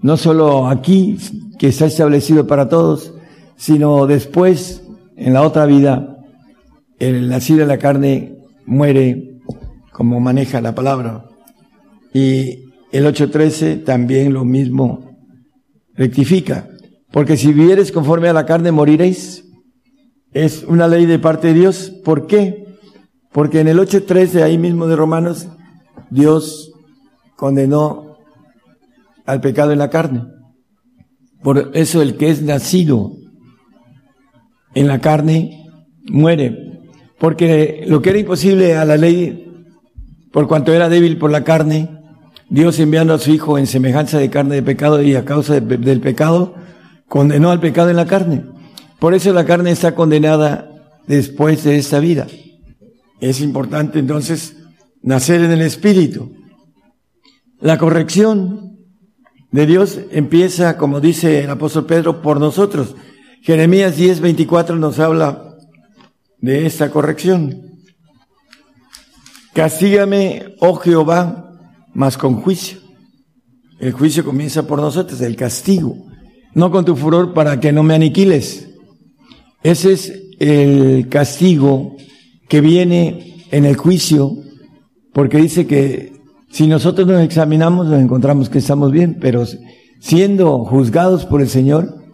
No 0.01 0.17
solo 0.17 0.67
aquí, 0.67 1.19
que 1.57 1.69
está 1.69 1.87
establecido 1.87 2.49
para 2.49 2.69
todos, 2.69 3.15
sino 3.57 4.09
después, 4.09 4.83
en 5.17 5.33
la 5.33 5.43
otra 5.43 5.67
vida, 5.67 6.19
el 6.99 7.29
nacido 7.29 7.61
de 7.61 7.67
la 7.67 7.79
carne 7.79 8.37
muere 8.67 9.41
como 9.93 10.21
maneja 10.21 10.61
la 10.61 10.75
palabra. 10.75 11.25
Y 12.13 12.65
el 12.93 13.07
8.13 13.07 13.85
también 13.85 14.33
lo 14.33 14.45
mismo 14.45 15.17
rectifica. 15.95 16.69
Porque 17.11 17.37
si 17.37 17.53
vivieres 17.53 17.93
conforme 17.93 18.29
a 18.29 18.35
la 18.35 18.47
carne, 18.47 18.73
moriréis. 18.73 19.45
Es 20.33 20.65
una 20.65 20.87
ley 20.87 21.07
de 21.07 21.19
parte 21.19 21.49
de 21.49 21.55
Dios. 21.55 21.93
¿Por 22.05 22.27
qué? 22.27 22.67
Porque 23.33 23.61
en 23.61 23.69
el 23.69 23.79
8.13, 23.79 24.43
ahí 24.43 24.59
mismo 24.59 24.87
de 24.87 24.97
Romanos, 24.97 25.49
Dios 26.11 26.73
condenó 27.37 28.19
al 29.25 29.41
pecado 29.41 29.73
en 29.73 29.79
la 29.79 29.89
carne. 29.89 30.25
Por 31.43 31.71
eso 31.75 32.03
el 32.03 32.17
que 32.17 32.29
es 32.29 32.43
nacido 32.43 33.13
en 34.77 34.87
la 34.87 35.01
carne 35.01 35.67
muere. 36.05 36.83
Porque 37.19 37.85
lo 37.87 38.03
que 38.03 38.11
era 38.11 38.19
imposible 38.19 38.77
a 38.77 38.85
la 38.85 38.99
ley, 38.99 39.51
por 40.31 40.47
cuanto 40.47 40.73
era 40.73 40.91
débil 40.91 41.17
por 41.17 41.31
la 41.31 41.45
carne, 41.45 41.89
Dios 42.51 42.79
enviando 42.79 43.15
a 43.15 43.19
su 43.19 43.33
Hijo 43.33 43.59
en 43.59 43.67
semejanza 43.67 44.19
de 44.19 44.29
carne 44.29 44.55
de 44.55 44.63
pecado 44.63 45.03
y 45.03 45.17
a 45.17 45.25
causa 45.25 45.59
del 45.59 46.01
pecado, 46.01 46.55
condenó 47.09 47.51
al 47.51 47.59
pecado 47.59 47.89
en 47.89 47.97
la 47.97 48.05
carne. 48.05 48.45
Por 49.01 49.15
eso 49.15 49.33
la 49.33 49.47
carne 49.47 49.71
está 49.71 49.95
condenada 49.95 50.71
después 51.07 51.65
de 51.65 51.79
esta 51.79 51.99
vida. 51.99 52.27
Es 53.21 53.41
importante 53.41 53.99
entonces 53.99 54.59
nacer 55.03 55.41
en 55.41 55.53
el 55.53 55.63
Espíritu. 55.63 56.35
La 57.61 57.79
corrección 57.79 58.77
de 59.53 59.65
Dios 59.65 60.01
empieza, 60.11 60.77
como 60.77 61.01
dice 61.01 61.45
el 61.45 61.51
apóstol 61.51 61.87
Pedro, 61.87 62.21
por 62.21 62.39
nosotros. 62.39 62.95
Jeremías 63.47 63.97
10, 63.97 64.23
24 64.23 64.75
nos 64.75 64.99
habla 64.99 65.55
de 66.41 66.67
esta 66.67 66.91
corrección. 66.91 67.79
Castígame, 69.55 70.57
oh 70.59 70.75
Jehová, 70.75 71.57
más 71.95 72.19
con 72.19 72.41
juicio. 72.41 72.81
El 73.79 73.93
juicio 73.93 74.25
comienza 74.25 74.67
por 74.67 74.81
nosotros, 74.81 75.21
el 75.21 75.37
castigo. 75.37 75.95
No 76.57 76.73
con 76.73 76.85
tu 76.85 76.97
furor 76.97 77.35
para 77.35 77.61
que 77.61 77.71
no 77.71 77.85
me 77.85 77.95
aniquiles. 77.95 78.69
Ese 79.63 79.93
es 79.93 80.13
el 80.41 81.09
castigo 81.09 81.95
que 82.49 82.61
viene 82.61 83.45
en 83.53 83.65
el 83.65 83.77
juicio, 83.77 84.33
porque 85.13 85.37
dice 85.37 85.69
que 85.69 86.15
si 86.51 86.67
nosotros 86.67 87.07
nos 87.07 87.23
examinamos 87.23 87.87
nos 87.87 88.03
encontramos 88.03 88.49
que 88.49 88.59
estamos 88.59 88.91
bien, 88.91 89.19
pero 89.21 89.45
siendo 90.01 90.65
juzgados 90.65 91.27
por 91.27 91.41
el 91.41 91.49
Señor 91.49 92.06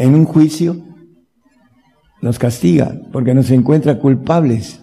en 0.00 0.14
un 0.14 0.24
juicio, 0.24 0.78
nos 2.22 2.38
castiga 2.38 2.98
porque 3.12 3.34
nos 3.34 3.50
encuentra 3.50 3.98
culpables. 3.98 4.80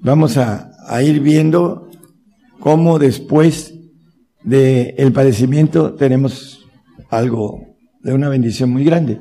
Vamos 0.00 0.38
a, 0.38 0.64
ir 1.02 1.20
viendo 1.20 1.90
cómo 2.58 2.98
después 2.98 3.74
del 4.42 4.94
el 4.96 5.12
padecimiento 5.12 5.92
tenemos 5.96 6.66
algo 7.10 7.60
de 8.02 8.14
una 8.14 8.30
bendición 8.30 8.70
muy 8.70 8.84
grande. 8.84 9.20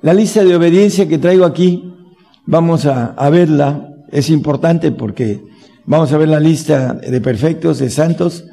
La 0.00 0.14
lista 0.14 0.44
de 0.44 0.54
obediencia 0.54 1.08
que 1.08 1.18
traigo 1.18 1.44
aquí, 1.44 1.92
vamos 2.46 2.86
a, 2.86 3.06
a 3.06 3.30
verla, 3.30 3.88
es 4.12 4.30
importante 4.30 4.92
porque 4.92 5.42
vamos 5.86 6.12
a 6.12 6.18
ver 6.18 6.28
la 6.28 6.38
lista 6.38 6.94
de 6.94 7.20
perfectos, 7.20 7.80
de 7.80 7.90
santos 7.90 8.44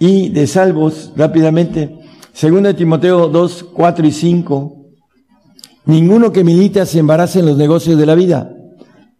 y 0.00 0.30
de 0.30 0.48
salvos 0.48 1.12
rápidamente. 1.14 1.96
Segunda 2.32 2.74
Timoteo 2.74 3.28
2, 3.28 3.68
4 3.72 4.06
y 4.08 4.10
5. 4.10 4.79
Ninguno 5.90 6.30
que 6.30 6.44
milita 6.44 6.86
se 6.86 7.00
embaraza 7.00 7.40
en 7.40 7.46
los 7.46 7.58
negocios 7.58 7.98
de 7.98 8.06
la 8.06 8.14
vida 8.14 8.54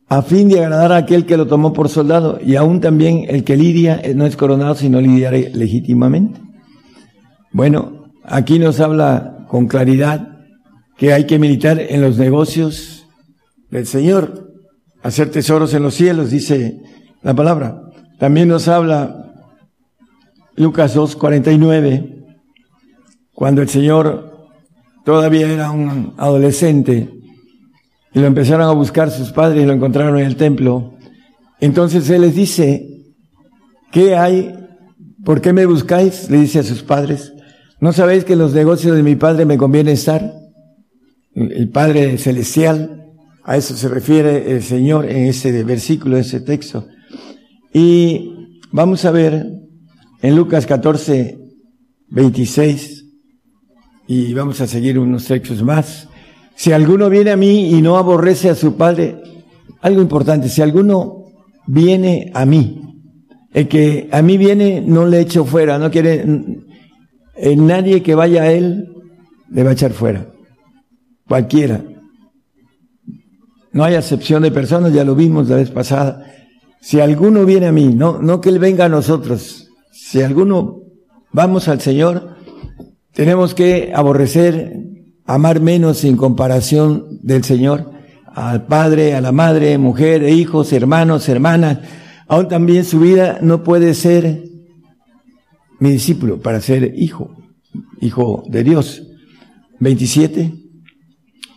a 0.08 0.22
fin 0.22 0.48
de 0.48 0.60
agradar 0.60 0.92
a 0.92 0.98
aquel 0.98 1.26
que 1.26 1.36
lo 1.36 1.48
tomó 1.48 1.72
por 1.72 1.88
soldado, 1.88 2.38
y 2.44 2.54
aún 2.54 2.80
también 2.80 3.26
el 3.28 3.42
que 3.42 3.56
lidia 3.56 4.00
no 4.14 4.24
es 4.24 4.36
coronado, 4.36 4.76
sino 4.76 5.00
lidia 5.00 5.32
legítimamente. 5.32 6.40
Bueno, 7.52 8.12
aquí 8.24 8.60
nos 8.60 8.78
habla 8.78 9.46
con 9.48 9.66
claridad 9.66 10.28
que 10.96 11.12
hay 11.12 11.26
que 11.26 11.40
militar 11.40 11.80
en 11.80 12.00
los 12.02 12.18
negocios 12.18 13.06
del 13.70 13.86
Señor, 13.86 14.52
hacer 15.02 15.30
tesoros 15.30 15.74
en 15.74 15.82
los 15.82 15.94
cielos, 15.94 16.30
dice 16.30 16.80
la 17.22 17.34
palabra. 17.34 17.82
También 18.20 18.46
nos 18.46 18.68
habla 18.68 19.32
Lucas 20.54 20.94
2, 20.94 21.16
49, 21.16 22.26
cuando 23.32 23.60
el 23.60 23.68
Señor 23.68 24.29
todavía 25.04 25.50
era 25.50 25.70
un 25.70 26.14
adolescente, 26.16 27.10
y 28.12 28.18
lo 28.18 28.26
empezaron 28.26 28.66
a 28.66 28.72
buscar 28.72 29.10
sus 29.10 29.30
padres 29.30 29.62
y 29.62 29.66
lo 29.66 29.72
encontraron 29.72 30.18
en 30.18 30.26
el 30.26 30.36
templo. 30.36 30.94
Entonces 31.60 32.08
él 32.10 32.22
les 32.22 32.34
dice, 32.34 33.04
¿qué 33.92 34.16
hay? 34.16 34.52
¿Por 35.24 35.40
qué 35.40 35.52
me 35.52 35.66
buscáis? 35.66 36.28
Le 36.30 36.38
dice 36.38 36.60
a 36.60 36.62
sus 36.62 36.82
padres. 36.82 37.32
¿No 37.80 37.92
sabéis 37.92 38.24
que 38.24 38.32
en 38.32 38.40
los 38.40 38.52
negocios 38.52 38.96
de 38.96 39.02
mi 39.02 39.16
padre 39.16 39.44
me 39.44 39.56
conviene 39.56 39.92
estar? 39.92 40.34
El 41.34 41.68
Padre 41.70 42.18
Celestial. 42.18 42.96
A 43.44 43.56
eso 43.56 43.76
se 43.76 43.88
refiere 43.88 44.52
el 44.52 44.62
Señor 44.62 45.06
en 45.06 45.26
ese 45.26 45.64
versículo, 45.64 46.16
en 46.16 46.22
ese 46.22 46.40
texto. 46.40 46.86
Y 47.72 48.58
vamos 48.72 49.04
a 49.04 49.10
ver 49.10 49.46
en 50.22 50.36
Lucas 50.36 50.66
14, 50.66 51.38
26, 52.08 52.99
y 54.12 54.34
vamos 54.34 54.60
a 54.60 54.66
seguir 54.66 54.98
unos 54.98 55.24
textos 55.26 55.62
más. 55.62 56.08
Si 56.56 56.72
alguno 56.72 57.08
viene 57.08 57.30
a 57.30 57.36
mí 57.36 57.70
y 57.70 57.80
no 57.80 57.96
aborrece 57.96 58.50
a 58.50 58.56
su 58.56 58.74
padre, 58.74 59.22
algo 59.82 60.02
importante, 60.02 60.48
si 60.48 60.60
alguno 60.62 61.26
viene 61.68 62.32
a 62.34 62.44
mí, 62.44 62.82
el 63.54 63.68
que 63.68 64.08
a 64.10 64.20
mí 64.20 64.36
viene 64.36 64.82
no 64.84 65.06
le 65.06 65.20
echo 65.20 65.44
fuera, 65.44 65.78
no 65.78 65.92
quiere, 65.92 66.24
nadie 67.56 68.02
que 68.02 68.16
vaya 68.16 68.42
a 68.42 68.50
él 68.50 68.88
le 69.48 69.62
va 69.62 69.70
a 69.70 69.74
echar 69.74 69.92
fuera, 69.92 70.26
cualquiera. 71.28 71.80
No 73.70 73.84
hay 73.84 73.94
acepción 73.94 74.42
de 74.42 74.50
personas, 74.50 74.92
ya 74.92 75.04
lo 75.04 75.14
vimos 75.14 75.48
la 75.48 75.54
vez 75.54 75.70
pasada. 75.70 76.26
Si 76.80 76.98
alguno 76.98 77.44
viene 77.44 77.68
a 77.68 77.72
mí, 77.72 77.94
no, 77.94 78.20
no 78.20 78.40
que 78.40 78.48
él 78.48 78.58
venga 78.58 78.86
a 78.86 78.88
nosotros, 78.88 79.68
si 79.92 80.20
alguno 80.20 80.80
vamos 81.32 81.68
al 81.68 81.80
Señor, 81.80 82.29
tenemos 83.20 83.52
que 83.52 83.92
aborrecer, 83.94 84.72
amar 85.26 85.60
menos 85.60 86.04
en 86.04 86.16
comparación 86.16 87.18
del 87.20 87.44
Señor, 87.44 87.90
al 88.24 88.64
padre, 88.64 89.12
a 89.12 89.20
la 89.20 89.30
madre, 89.30 89.76
mujer, 89.76 90.22
hijos, 90.22 90.72
hermanos, 90.72 91.28
hermanas. 91.28 91.80
Aún 92.28 92.48
también 92.48 92.82
su 92.82 92.98
vida 92.98 93.38
no 93.42 93.62
puede 93.62 93.92
ser 93.92 94.44
mi 95.80 95.90
discípulo 95.90 96.40
para 96.40 96.62
ser 96.62 96.94
hijo, 96.96 97.36
hijo 98.00 98.42
de 98.48 98.64
Dios. 98.64 99.02
27. 99.80 100.54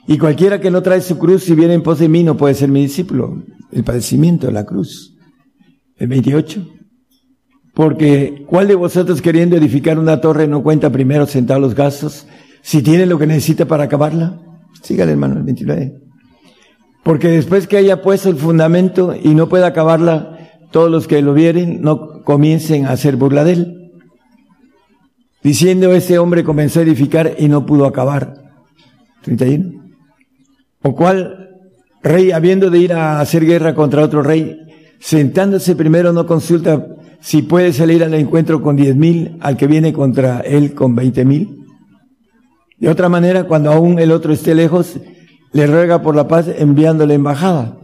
Y 0.08 0.17
cualquiera 0.17 0.60
que 0.60 0.70
no 0.70 0.84
trae 0.84 1.00
su 1.00 1.17
cruz 1.17 1.48
y 1.48 1.55
viene 1.55 1.75
en 1.75 1.84
pos 1.84 2.00
de 2.00 2.10
mí 2.10 2.25
no 2.25 2.36
puede 2.36 2.55
ser 2.55 2.67
mi 2.67 2.82
discípulo. 2.82 3.41
El 3.72 3.86
padecimiento 3.86 4.48
de 4.48 4.51
la 4.51 4.65
cruz. 4.65 5.15
El 5.96 6.10
28. 6.10 6.67
Porque 7.74 8.46
¿cuál 8.48 8.68
de 8.68 8.75
vosotros 8.75 9.22
queriendo 9.22 9.56
edificar 9.56 9.98
una 9.98 10.22
torre 10.22 10.48
no 10.48 10.62
cuenta 10.62 10.92
primero 10.92 11.25
sentar 11.25 11.60
los 11.60 11.74
gastos 11.74 12.27
si 12.62 12.84
tiene 12.84 13.06
lo 13.06 13.18
que 13.18 13.25
necesita 13.25 13.65
para 13.65 13.86
acabarla? 13.86 14.39
Sígale 14.82 15.13
hermano, 15.13 15.38
el 15.38 15.44
29. 15.44 15.94
Porque 17.03 17.30
después 17.30 17.68
que 17.68 17.77
haya 17.77 18.01
puesto 18.01 18.30
el 18.30 18.38
fundamento 18.38 19.13
y 19.22 19.34
no 19.34 19.50
pueda 19.50 19.68
acabarla, 19.68 20.51
todos 20.72 20.89
los 20.89 21.08
que 21.08 21.22
lo 21.22 21.34
vieren 21.34 21.82
no 21.82 22.22
comiencen 22.24 22.86
a 22.86 22.92
hacer 22.92 23.15
burla 23.15 23.44
de 23.44 23.53
él. 23.53 23.92
Diciendo 25.44 25.92
ese 25.92 26.20
hombre 26.20 26.44
comenzó 26.44 26.80
a 26.80 26.84
edificar 26.84 27.36
y 27.38 27.48
no 27.50 27.65
pudo 27.65 27.86
acabar. 27.86 28.36
31. 29.24 29.84
O 30.84 30.96
cual 30.96 31.50
rey, 32.01 32.32
habiendo 32.32 32.70
de 32.70 32.80
ir 32.80 32.94
a 32.94 33.20
hacer 33.20 33.46
guerra 33.46 33.74
contra 33.74 34.03
otro 34.03 34.22
rey, 34.22 34.58
sentándose 35.00 35.75
primero 35.75 36.13
no 36.13 36.25
consulta 36.25 36.86
si 37.24 37.42
puede 37.42 37.72
salir 37.72 38.03
al 38.03 38.13
encuentro 38.13 38.62
con 38.62 38.75
diez 38.75 38.98
mil 38.98 39.38
al 39.39 39.56
que 39.56 39.65
viene 39.65 39.94
contra 39.94 40.42
él 40.42 40.74
con 40.74 40.94
veinte 40.94 41.24
mil. 41.24 41.65
De 42.80 42.89
otra 42.89 43.08
manera, 43.08 43.46
cuando 43.46 43.72
aún 43.72 43.98
el 43.98 44.12
otro 44.12 44.34
esté 44.34 44.53
lejos, 44.53 45.00
le 45.53 45.65
ruega 45.65 46.01
por 46.01 46.18
la 46.18 46.27
paz 46.27 46.48
enviándole 46.50 47.13
embajada. 47.13 47.77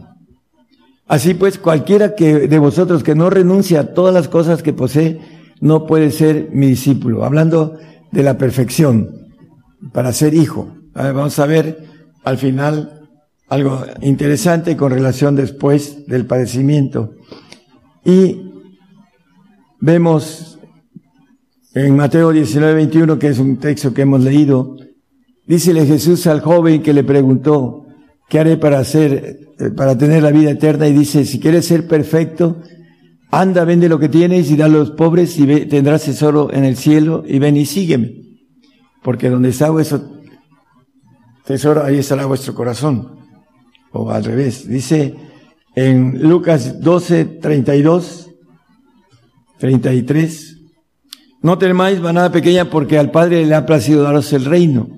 Así 1.08 1.32
pues, 1.32 1.58
cualquiera 1.58 2.14
que 2.14 2.48
de 2.48 2.58
vosotros 2.58 3.02
que 3.02 3.14
no 3.14 3.30
renuncia 3.30 3.80
a 3.80 3.94
todas 3.94 4.12
las 4.12 4.28
cosas 4.28 4.62
que 4.62 4.74
posee, 4.74 5.18
no 5.60 5.86
puede 5.86 6.10
ser 6.10 6.50
mi 6.52 6.66
discípulo. 6.66 7.24
Hablando 7.24 7.78
de 8.12 8.22
la 8.22 8.36
perfección, 8.36 9.08
para 9.92 10.12
ser 10.12 10.34
hijo. 10.34 10.68
vamos 10.92 11.38
a 11.38 11.46
ver 11.46 11.78
al 12.24 12.36
final 12.36 13.08
algo 13.48 13.84
interesante 14.02 14.76
con 14.76 14.92
relación 14.92 15.34
después 15.34 16.06
del 16.06 16.26
padecimiento. 16.26 17.14
Y 18.04 18.49
Vemos 19.82 20.58
en 21.74 21.96
Mateo 21.96 22.32
19, 22.32 22.74
21, 22.74 23.18
que 23.18 23.28
es 23.28 23.38
un 23.38 23.56
texto 23.56 23.94
que 23.94 24.02
hemos 24.02 24.22
leído, 24.22 24.76
dícele 25.46 25.86
Jesús 25.86 26.26
al 26.26 26.42
joven 26.42 26.82
que 26.82 26.92
le 26.92 27.02
preguntó, 27.02 27.86
¿qué 28.28 28.40
haré 28.40 28.58
para 28.58 28.78
hacer, 28.78 29.40
eh, 29.58 29.70
para 29.70 29.96
tener 29.96 30.22
la 30.22 30.32
vida 30.32 30.50
eterna? 30.50 30.86
Y 30.86 30.92
dice, 30.92 31.24
si 31.24 31.40
quieres 31.40 31.64
ser 31.64 31.88
perfecto, 31.88 32.60
anda, 33.30 33.64
vende 33.64 33.88
lo 33.88 33.98
que 33.98 34.10
tienes 34.10 34.50
y 34.50 34.56
da 34.56 34.66
a 34.66 34.68
los 34.68 34.90
pobres 34.90 35.38
y 35.38 35.46
tendrás 35.64 36.04
tesoro 36.04 36.52
en 36.52 36.64
el 36.66 36.76
cielo 36.76 37.24
y 37.26 37.38
ven 37.38 37.56
y 37.56 37.64
sígueme. 37.64 38.12
Porque 39.02 39.30
donde 39.30 39.48
está 39.48 39.70
vuestro 39.70 40.02
tesoro, 41.46 41.82
ahí 41.82 41.96
estará 41.96 42.26
vuestro 42.26 42.54
corazón. 42.54 43.18
O 43.92 44.10
al 44.10 44.24
revés. 44.24 44.68
Dice 44.68 45.14
en 45.74 46.28
Lucas 46.28 46.80
12, 46.80 47.24
32, 47.24 48.29
33. 49.60 50.56
No 51.42 51.58
temáis 51.58 52.00
manada 52.00 52.32
pequeña 52.32 52.70
porque 52.70 52.98
al 52.98 53.10
Padre 53.10 53.46
le 53.46 53.54
ha 53.54 53.66
placido 53.66 54.02
daros 54.02 54.32
el 54.32 54.46
reino. 54.46 54.88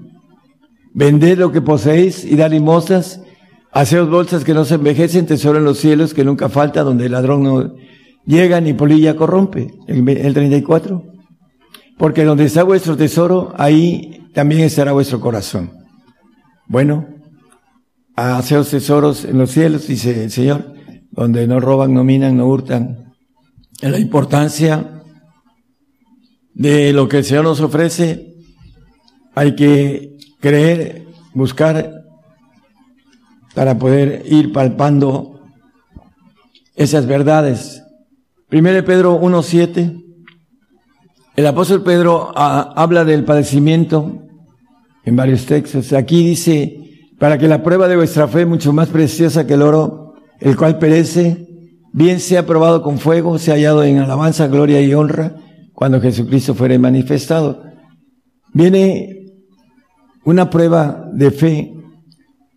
Vended 0.95 1.39
lo 1.39 1.53
que 1.53 1.61
poseéis 1.61 2.25
y 2.25 2.37
dar 2.37 2.53
limosnas. 2.53 3.21
Haceos 3.73 4.09
bolsas 4.09 4.45
que 4.45 4.55
no 4.55 4.65
se 4.65 4.75
envejecen, 4.75 5.27
tesoro 5.27 5.59
en 5.59 5.65
los 5.65 5.79
cielos 5.79 6.15
que 6.15 6.25
nunca 6.25 6.49
falta, 6.49 6.83
donde 6.83 7.07
el 7.07 7.13
ladrón 7.13 7.43
no 7.43 7.75
llega 8.25 8.61
ni 8.61 8.73
polilla 8.73 9.17
corrompe. 9.17 9.69
El, 9.87 10.09
el 10.09 10.35
34. 10.35 11.03
Porque 11.99 12.25
donde 12.25 12.45
está 12.45 12.63
vuestro 12.63 12.97
tesoro, 12.97 13.53
ahí 13.57 14.29
también 14.33 14.63
estará 14.63 14.93
vuestro 14.93 15.21
corazón. 15.21 15.73
Bueno, 16.69 17.07
haceos 18.17 18.71
tesoros 18.71 19.25
en 19.25 19.39
los 19.39 19.51
cielos, 19.51 19.87
dice 19.87 20.25
el 20.25 20.31
Señor, 20.31 20.75
donde 21.11 21.47
no 21.47 21.61
roban, 21.61 21.95
no 21.95 22.05
minan, 22.05 22.37
no 22.37 22.47
hurtan, 22.47 23.12
la 23.91 23.99
importancia 23.99 25.03
de 26.55 26.93
lo 26.93 27.09
que 27.09 27.19
el 27.19 27.25
Señor 27.25 27.45
nos 27.45 27.61
ofrece, 27.61 28.35
hay 29.35 29.57
que 29.57 30.17
creer, 30.41 31.07
buscar 31.35 31.91
para 33.55 33.79
poder 33.79 34.23
ir 34.27 34.53
palpando 34.53 35.41
esas 36.77 37.07
verdades. 37.07 37.83
Primero 38.49 38.85
Pedro 38.85 39.21
1.7, 39.21 40.03
el 41.35 41.47
apóstol 41.47 41.83
Pedro 41.83 42.33
ah, 42.37 42.73
habla 42.77 43.05
del 43.05 43.25
padecimiento 43.25 44.23
en 45.05 45.17
varios 45.17 45.47
textos. 45.47 45.93
Aquí 45.93 46.25
dice, 46.25 47.09
para 47.19 47.39
que 47.39 47.49
la 47.49 47.63
prueba 47.63 47.89
de 47.89 47.97
vuestra 47.97 48.29
fe, 48.29 48.47
mucho 48.47 48.73
más 48.73 48.89
preciosa 48.89 49.47
que 49.47 49.55
el 49.55 49.63
oro, 49.63 50.15
el 50.41 50.57
cual 50.57 50.79
perece, 50.79 51.52
bien 51.93 52.21
sea 52.21 52.47
probado 52.47 52.83
con 52.83 52.99
fuego, 52.99 53.39
sea 53.39 53.55
hallado 53.55 53.85
en 53.85 53.99
alabanza, 53.99 54.49
gloria 54.49 54.81
y 54.81 54.95
honra 54.95 55.37
cuando 55.73 56.01
Jesucristo 56.01 56.55
fuere 56.55 56.79
manifestado. 56.79 57.63
Viene 58.53 59.27
una 60.25 60.51
prueba 60.51 61.09
de 61.13 61.31
fe 61.31 61.75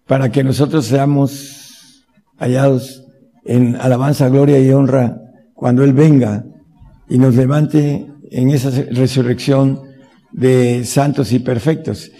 para 0.08 0.32
que 0.32 0.44
nosotros 0.44 0.86
seamos 0.86 2.06
hallados 2.38 3.04
en 3.44 3.76
alabanza, 3.76 4.30
gloria 4.30 4.60
y 4.60 4.72
honra 4.72 5.18
cuando 5.54 5.84
Él 5.84 5.94
venga 5.94 6.46
y 7.10 7.18
nos 7.18 7.36
levante 7.36 8.08
en 8.32 8.50
esa 8.50 8.70
resurrección 8.92 9.82
de 10.32 10.84
santos 10.86 11.32
y 11.32 11.40
perfectos. 11.40 12.12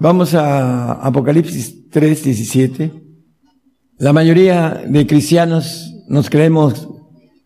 Vamos 0.00 0.34
a 0.34 0.92
Apocalipsis 0.92 1.88
3, 1.90 2.24
17. 2.24 2.92
La 3.98 4.12
mayoría 4.12 4.82
de 4.86 5.06
cristianos 5.06 5.93
nos 6.08 6.30
creemos 6.30 6.88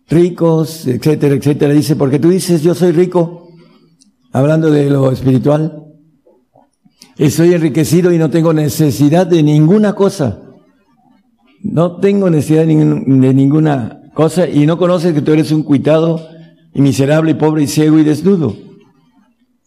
ricos, 0.08 0.86
etcétera, 0.86 1.34
etcétera. 1.34 1.72
Dice, 1.72 1.96
porque 1.96 2.18
tú 2.18 2.30
dices, 2.30 2.62
yo 2.62 2.74
soy 2.74 2.92
rico, 2.92 3.48
hablando 4.32 4.70
de 4.70 4.90
lo 4.90 5.10
espiritual, 5.10 5.84
estoy 7.16 7.54
enriquecido 7.54 8.12
y 8.12 8.18
no 8.18 8.30
tengo 8.30 8.52
necesidad 8.52 9.26
de 9.26 9.42
ninguna 9.42 9.94
cosa. 9.94 10.42
No 11.62 11.96
tengo 11.96 12.30
necesidad 12.30 12.66
de, 12.66 12.74
ninguna 13.34 14.00
cosa 14.14 14.48
y 14.48 14.64
no 14.66 14.78
conoces 14.78 15.12
que 15.12 15.22
tú 15.22 15.32
eres 15.32 15.50
un 15.50 15.64
cuitado 15.64 16.28
y 16.72 16.80
miserable 16.80 17.32
y 17.32 17.34
pobre 17.34 17.64
y 17.64 17.66
ciego 17.66 17.98
y 17.98 18.04
desnudo. 18.04 18.56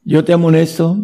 Yo 0.04 0.24
te 0.24 0.34
amonesto 0.34 0.98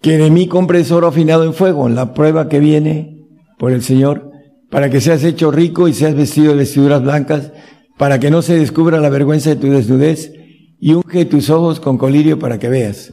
que 0.00 0.18
de 0.18 0.30
mí 0.30 0.46
compres 0.46 0.92
oro 0.92 1.08
afinado 1.08 1.44
en 1.44 1.52
fuego, 1.52 1.88
la 1.88 2.14
prueba 2.14 2.48
que 2.48 2.60
viene 2.60 3.26
por 3.58 3.72
el 3.72 3.82
Señor 3.82 4.30
para 4.70 4.90
que 4.90 5.00
seas 5.00 5.22
hecho 5.24 5.50
rico 5.50 5.88
y 5.88 5.94
seas 5.94 6.14
vestido 6.14 6.52
de 6.52 6.58
vestiduras 6.58 7.02
blancas, 7.02 7.52
para 7.98 8.18
que 8.18 8.30
no 8.30 8.42
se 8.42 8.58
descubra 8.58 9.00
la 9.00 9.08
vergüenza 9.08 9.50
de 9.50 9.56
tu 9.56 9.68
desnudez, 9.68 10.32
y 10.78 10.92
unge 10.92 11.24
tus 11.24 11.48
ojos 11.50 11.80
con 11.80 11.96
colirio 11.96 12.38
para 12.38 12.58
que 12.58 12.68
veas. 12.68 13.12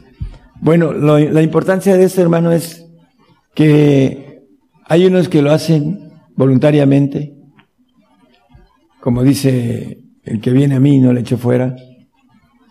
Bueno, 0.62 0.94
la 0.94 1.42
importancia 1.42 1.96
de 1.96 2.06
esto, 2.06 2.22
hermano, 2.22 2.52
es 2.52 2.86
que 3.56 4.44
hay 4.86 5.06
unos 5.06 5.30
que 5.30 5.42
lo 5.42 5.52
hacen 5.52 6.12
voluntariamente, 6.36 7.36
como 9.02 9.24
dice 9.24 10.04
el 10.24 10.40
que 10.40 10.52
viene 10.52 10.76
a 10.76 10.80
mí 10.80 11.00
no 11.00 11.14
le 11.14 11.22
echo 11.22 11.38
fuera, 11.38 11.76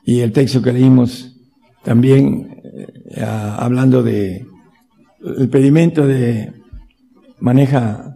y 0.05 0.21
el 0.21 0.33
texto 0.33 0.62
que 0.62 0.73
leímos 0.73 1.38
también 1.85 2.61
eh, 2.64 3.23
hablando 3.23 4.03
de 4.03 4.47
el 5.38 5.49
pedimento 5.49 6.07
de 6.07 6.53
maneja 7.38 8.12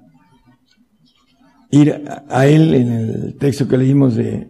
ir 1.71 2.03
a 2.29 2.47
él 2.47 2.75
en 2.75 2.93
el 2.93 3.37
texto 3.39 3.69
que 3.69 3.79
leímos 3.79 4.15
de 4.15 4.49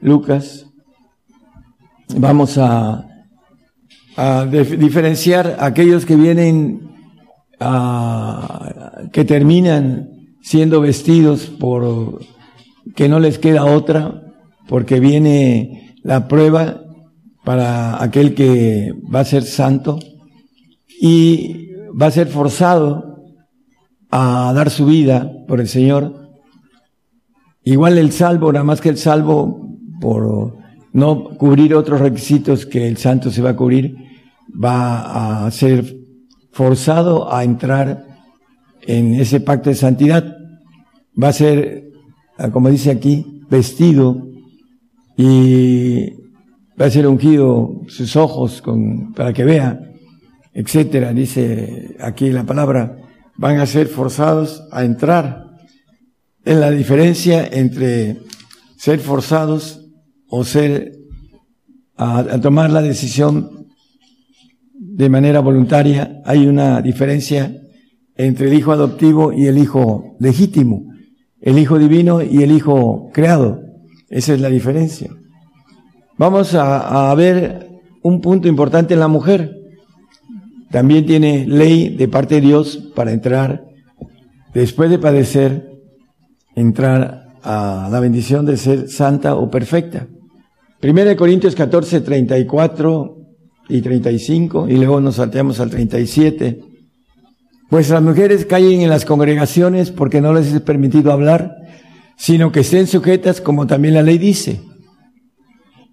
Lucas. 0.00 0.66
Vamos 2.16 2.58
a, 2.58 3.06
a 4.16 4.46
diferenciar 4.46 5.56
aquellos 5.60 6.04
que 6.04 6.16
vienen 6.16 6.90
a, 7.60 9.02
que 9.12 9.24
terminan 9.24 10.10
siendo 10.40 10.80
vestidos 10.80 11.46
por 11.46 12.20
que 12.94 13.08
no 13.08 13.20
les 13.20 13.38
queda 13.38 13.66
otra, 13.66 14.22
porque 14.66 15.00
viene 15.00 15.94
la 16.02 16.26
prueba 16.26 16.82
para 17.44 18.02
aquel 18.02 18.34
que 18.34 18.92
va 19.14 19.20
a 19.20 19.24
ser 19.24 19.42
santo 19.42 19.98
y 21.00 21.68
va 22.00 22.06
a 22.06 22.10
ser 22.10 22.28
forzado 22.28 23.24
a 24.10 24.52
dar 24.54 24.70
su 24.70 24.86
vida 24.86 25.30
por 25.46 25.60
el 25.60 25.68
Señor. 25.68 26.17
Igual 27.70 27.98
el 27.98 28.12
salvo, 28.12 28.50
nada 28.50 28.64
más 28.64 28.80
que 28.80 28.88
el 28.88 28.96
salvo, 28.96 29.76
por 30.00 30.56
no 30.94 31.36
cubrir 31.36 31.74
otros 31.74 32.00
requisitos 32.00 32.64
que 32.64 32.88
el 32.88 32.96
santo 32.96 33.30
se 33.30 33.42
va 33.42 33.50
a 33.50 33.56
cubrir, 33.56 33.94
va 34.48 35.44
a 35.44 35.50
ser 35.50 35.94
forzado 36.50 37.30
a 37.30 37.44
entrar 37.44 38.06
en 38.86 39.16
ese 39.16 39.40
pacto 39.40 39.68
de 39.68 39.76
santidad. 39.76 40.34
Va 41.22 41.28
a 41.28 41.32
ser, 41.34 41.90
como 42.54 42.70
dice 42.70 42.90
aquí, 42.90 43.42
vestido 43.50 44.16
y 45.18 46.08
va 46.80 46.86
a 46.86 46.90
ser 46.90 47.06
ungido 47.06 47.82
sus 47.88 48.16
ojos 48.16 48.62
para 49.14 49.34
que 49.34 49.44
vea, 49.44 49.78
etcétera. 50.54 51.12
Dice 51.12 51.96
aquí 52.00 52.30
la 52.30 52.44
palabra, 52.44 52.96
van 53.36 53.60
a 53.60 53.66
ser 53.66 53.88
forzados 53.88 54.66
a 54.72 54.84
entrar. 54.84 55.47
En 56.48 56.60
la 56.60 56.70
diferencia 56.70 57.46
entre 57.46 58.22
ser 58.76 59.00
forzados 59.00 59.84
o 60.30 60.44
ser, 60.44 60.92
a, 61.94 62.20
a 62.20 62.40
tomar 62.40 62.70
la 62.70 62.80
decisión 62.80 63.66
de 64.72 65.10
manera 65.10 65.40
voluntaria, 65.40 66.22
hay 66.24 66.46
una 66.46 66.80
diferencia 66.80 67.54
entre 68.16 68.48
el 68.48 68.54
hijo 68.54 68.72
adoptivo 68.72 69.30
y 69.30 69.46
el 69.46 69.58
hijo 69.58 70.16
legítimo, 70.20 70.86
el 71.42 71.58
hijo 71.58 71.78
divino 71.78 72.22
y 72.22 72.42
el 72.42 72.50
hijo 72.50 73.10
creado. 73.12 73.60
Esa 74.08 74.32
es 74.32 74.40
la 74.40 74.48
diferencia. 74.48 75.10
Vamos 76.16 76.54
a, 76.54 77.10
a 77.10 77.14
ver 77.14 77.68
un 78.02 78.22
punto 78.22 78.48
importante 78.48 78.94
en 78.94 79.00
la 79.00 79.08
mujer. 79.08 79.54
También 80.70 81.04
tiene 81.04 81.46
ley 81.46 81.94
de 81.94 82.08
parte 82.08 82.36
de 82.36 82.40
Dios 82.40 82.90
para 82.94 83.12
entrar, 83.12 83.66
después 84.54 84.88
de 84.88 84.98
padecer, 84.98 85.67
entrar 86.58 87.28
a 87.42 87.88
la 87.90 88.00
bendición 88.00 88.44
de 88.46 88.56
ser 88.56 88.88
santa 88.88 89.36
o 89.36 89.50
perfecta. 89.50 90.06
Primera 90.80 91.10
de 91.10 91.16
Corintios 91.16 91.54
14, 91.54 92.00
34 92.00 93.16
y 93.68 93.80
35, 93.80 94.68
y 94.68 94.76
luego 94.76 95.00
nos 95.00 95.16
salteamos 95.16 95.60
al 95.60 95.70
37. 95.70 96.60
Pues 97.68 97.90
las 97.90 98.02
mujeres 98.02 98.46
caen 98.46 98.80
en 98.80 98.88
las 98.88 99.04
congregaciones 99.04 99.90
porque 99.90 100.20
no 100.20 100.32
les 100.32 100.52
es 100.52 100.60
permitido 100.60 101.12
hablar, 101.12 101.56
sino 102.16 102.50
que 102.50 102.60
estén 102.60 102.86
sujetas 102.86 103.40
como 103.40 103.66
también 103.66 103.94
la 103.94 104.02
ley 104.02 104.18
dice. 104.18 104.60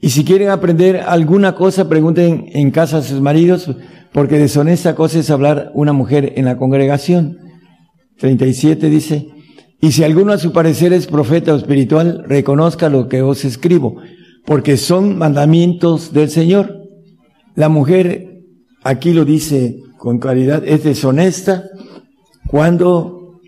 Y 0.01 0.09
si 0.09 0.23
quieren 0.23 0.49
aprender 0.49 0.97
alguna 0.97 1.55
cosa, 1.55 1.89
pregunten 1.89 2.45
en 2.53 2.71
casa 2.71 2.97
a 2.97 3.01
sus 3.01 3.21
maridos, 3.21 3.69
porque 4.13 4.37
deshonesta 4.37 4.95
cosa 4.95 5.19
es 5.19 5.29
hablar 5.29 5.71
una 5.73 5.93
mujer 5.93 6.33
en 6.35 6.45
la 6.45 6.57
congregación. 6.57 7.37
37 8.19 8.89
dice, 8.89 9.27
y 9.85 9.91
si 9.91 10.03
alguno 10.03 10.33
a 10.33 10.39
su 10.39 10.51
parecer 10.51 10.93
es 10.93 11.05
profeta 11.05 11.53
o 11.53 11.57
espiritual, 11.57 12.25
reconozca 12.27 12.89
lo 12.89 13.07
que 13.07 13.21
os 13.21 13.45
escribo, 13.45 13.97
porque 14.43 14.77
son 14.77 15.15
mandamientos 15.15 16.11
del 16.11 16.31
Señor. 16.31 16.89
La 17.53 17.69
mujer, 17.69 18.41
aquí 18.83 19.13
lo 19.13 19.25
dice 19.25 19.77
con 19.99 20.17
claridad, 20.17 20.63
es 20.65 20.83
deshonesta 20.83 21.65
cuando 22.47 23.39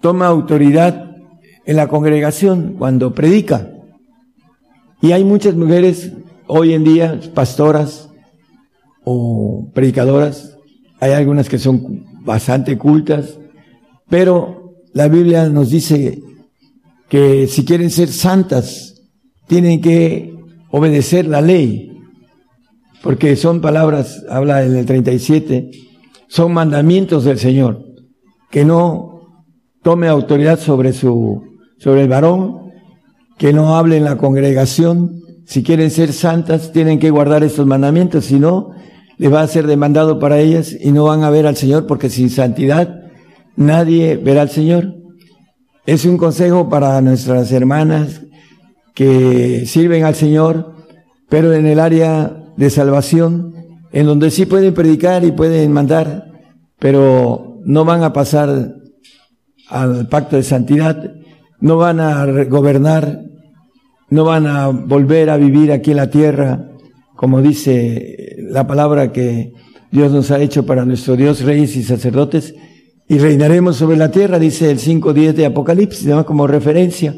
toma 0.00 0.26
autoridad 0.26 1.12
en 1.64 1.76
la 1.76 1.86
congregación, 1.86 2.74
cuando 2.76 3.14
predica. 3.14 3.70
Y 5.00 5.12
hay 5.12 5.22
muchas 5.22 5.54
mujeres 5.54 6.10
hoy 6.48 6.72
en 6.72 6.82
día, 6.82 7.20
pastoras 7.34 8.10
o 9.04 9.70
predicadoras, 9.72 10.58
hay 10.98 11.12
algunas 11.12 11.48
que 11.48 11.60
son 11.60 12.04
bastante 12.24 12.76
cultas, 12.78 13.38
pero 14.08 14.63
la 14.94 15.08
Biblia 15.08 15.48
nos 15.48 15.70
dice 15.70 16.22
que 17.08 17.46
si 17.48 17.64
quieren 17.64 17.90
ser 17.90 18.08
santas, 18.08 19.02
tienen 19.46 19.80
que 19.80 20.32
obedecer 20.70 21.26
la 21.26 21.40
ley 21.40 21.90
porque 23.02 23.36
son 23.36 23.60
palabras, 23.60 24.24
habla 24.30 24.64
en 24.64 24.74
el 24.76 24.86
37, 24.86 25.70
son 26.26 26.54
mandamientos 26.54 27.24
del 27.24 27.38
Señor, 27.38 27.84
que 28.50 28.64
no 28.64 29.42
tome 29.82 30.08
autoridad 30.08 30.58
sobre 30.58 30.94
su, 30.94 31.42
sobre 31.76 32.02
el 32.02 32.08
varón, 32.08 32.70
que 33.36 33.52
no 33.52 33.76
hable 33.76 33.98
en 33.98 34.04
la 34.04 34.16
congregación, 34.16 35.20
si 35.44 35.62
quieren 35.62 35.90
ser 35.90 36.14
santas 36.14 36.72
tienen 36.72 36.98
que 36.98 37.10
guardar 37.10 37.44
estos 37.44 37.66
mandamientos, 37.66 38.24
si 38.24 38.38
no, 38.38 38.70
les 39.18 39.30
va 39.30 39.42
a 39.42 39.48
ser 39.48 39.66
demandado 39.66 40.18
para 40.18 40.38
ellas 40.38 40.74
y 40.80 40.90
no 40.90 41.04
van 41.04 41.24
a 41.24 41.30
ver 41.30 41.46
al 41.46 41.56
Señor 41.56 41.86
porque 41.86 42.08
sin 42.08 42.30
santidad 42.30 43.03
nadie 43.56 44.16
verá 44.16 44.42
al 44.42 44.50
Señor. 44.50 44.94
Es 45.86 46.04
un 46.04 46.16
consejo 46.16 46.68
para 46.68 47.00
nuestras 47.00 47.52
hermanas 47.52 48.22
que 48.94 49.66
sirven 49.66 50.04
al 50.04 50.14
Señor, 50.14 50.74
pero 51.28 51.52
en 51.52 51.66
el 51.66 51.80
área 51.80 52.44
de 52.56 52.70
salvación, 52.70 53.54
en 53.92 54.06
donde 54.06 54.30
sí 54.30 54.46
pueden 54.46 54.72
predicar 54.72 55.24
y 55.24 55.32
pueden 55.32 55.72
mandar, 55.72 56.26
pero 56.78 57.60
no 57.64 57.84
van 57.84 58.02
a 58.02 58.12
pasar 58.12 58.74
al 59.68 60.08
pacto 60.08 60.36
de 60.36 60.42
santidad, 60.42 61.12
no 61.60 61.76
van 61.76 62.00
a 62.00 62.24
gobernar, 62.44 63.22
no 64.10 64.24
van 64.24 64.46
a 64.46 64.68
volver 64.68 65.30
a 65.30 65.36
vivir 65.36 65.72
aquí 65.72 65.90
en 65.90 65.96
la 65.96 66.10
tierra, 66.10 66.70
como 67.16 67.40
dice 67.40 68.36
la 68.38 68.66
palabra 68.66 69.12
que 69.12 69.52
Dios 69.90 70.12
nos 70.12 70.30
ha 70.30 70.40
hecho 70.40 70.66
para 70.66 70.84
nuestro 70.84 71.16
Dios, 71.16 71.42
reyes 71.42 71.76
y 71.76 71.82
sacerdotes, 71.82 72.54
y 73.08 73.18
reinaremos 73.18 73.76
sobre 73.76 73.96
la 73.96 74.10
tierra, 74.10 74.38
dice 74.38 74.70
el 74.70 74.78
5.10 74.78 75.32
de 75.32 75.46
Apocalipsis, 75.46 76.08
como 76.26 76.46
referencia. 76.46 77.14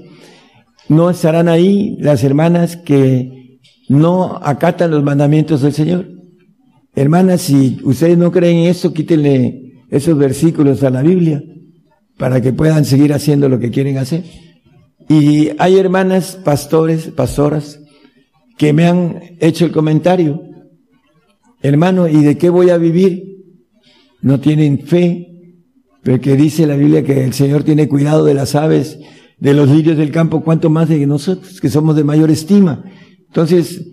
No 0.89 1.11
estarán 1.11 1.49
ahí 1.49 1.97
las 2.01 2.25
hermanas 2.25 2.77
que 2.77 3.59
no 3.89 4.39
acatan 4.43 4.91
los 4.91 5.03
mandamientos 5.03 5.63
del 5.63 5.73
Señor. 5.73 6.09
Hermanas, 6.95 7.43
si 7.43 7.79
ustedes 7.85 8.19
no 8.19 8.33
creen 8.33 8.59
en 8.59 8.71
eso, 8.71 8.93
quítenle 8.93 9.85
esos 9.91 10.17
versículos 10.19 10.83
a 10.83 10.91
la 10.91 11.03
Biblia 11.03 11.43
para 12.17 12.41
que 12.41 12.53
puedan 12.53 12.85
seguir 12.85 13.13
haciendo 13.13 13.49
lo 13.49 13.59
que 13.59 13.71
quieren 13.71 13.99
hacer. 13.99 14.25
Y 15.09 15.51
hay 15.59 15.79
hermanas, 15.79 16.39
pastores, 16.43 17.09
pastoras, 17.09 17.81
que 18.57 18.73
me 18.73 18.87
han 18.87 19.21
hecho 19.41 19.67
el 19.67 19.73
comentario, 19.73 20.43
hermano, 21.63 22.09
¿y 22.09 22.23
de 22.25 22.39
qué 22.39 22.49
voy 22.49 22.71
a 22.71 22.79
vivir? 22.79 23.23
No 24.23 24.41
tienen 24.41 24.81
fe, 24.81 25.36
porque 26.07 26.37
dice 26.37 26.69
la 26.69 26.77
Biblia 26.77 27.03
que 27.03 27.25
el 27.25 27.33
Señor 27.33 27.65
tiene 27.65 27.89
cuidado 27.89 28.25
de 28.25 28.33
las 28.33 28.55
aves, 28.55 28.97
de 29.41 29.55
los 29.55 29.69
lirios 29.69 29.99
del 29.99 30.13
campo, 30.13 30.45
cuanto 30.45 30.71
más 30.71 30.89
de 30.89 31.05
nosotros, 31.05 31.61
que 31.61 31.69
somos 31.69 31.97
de 31.97 32.05
mayor 32.05 32.31
estima. 32.31 32.85
Entonces, 33.27 33.85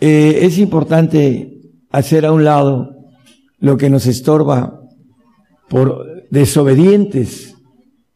eh, 0.00 0.40
es 0.42 0.58
importante 0.58 1.62
hacer 1.88 2.26
a 2.26 2.32
un 2.32 2.44
lado 2.44 2.90
lo 3.58 3.78
que 3.78 3.88
nos 3.88 4.06
estorba 4.06 4.80
por 5.70 6.04
desobedientes, 6.30 7.56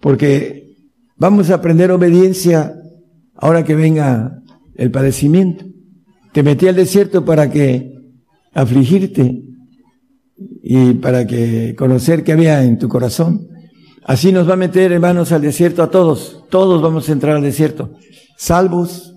porque 0.01 0.77
vamos 1.17 1.49
a 1.49 1.55
aprender 1.55 1.93
obediencia 1.93 2.75
ahora 3.37 3.65
que 3.65 3.75
venga 3.75 4.43
el 4.75 4.91
padecimiento. 4.91 5.65
Te 6.35 6.43
metí 6.43 6.69
al 6.69 6.77
desierto 6.77 7.25
para 7.25 7.51
que 7.51 7.91
afligirte 8.53 9.45
y 10.37 10.95
para 10.95 11.27
que 11.27 11.75
conocer 11.77 12.25
qué 12.25 12.33
había 12.33 12.63
en 12.65 12.79
tu 12.79 12.89
corazón. 12.89 13.49
Así 14.05 14.33
nos 14.33 14.49
va 14.49 14.55
a 14.55 14.57
meter, 14.57 14.93
hermanos, 14.93 15.33
al 15.33 15.43
desierto 15.43 15.83
a 15.83 15.91
todos. 15.91 16.45
Todos 16.51 16.83
vamos 16.83 17.09
a 17.09 17.13
entrar 17.13 17.37
al 17.37 17.43
desierto. 17.43 17.93
Salvos, 18.37 19.15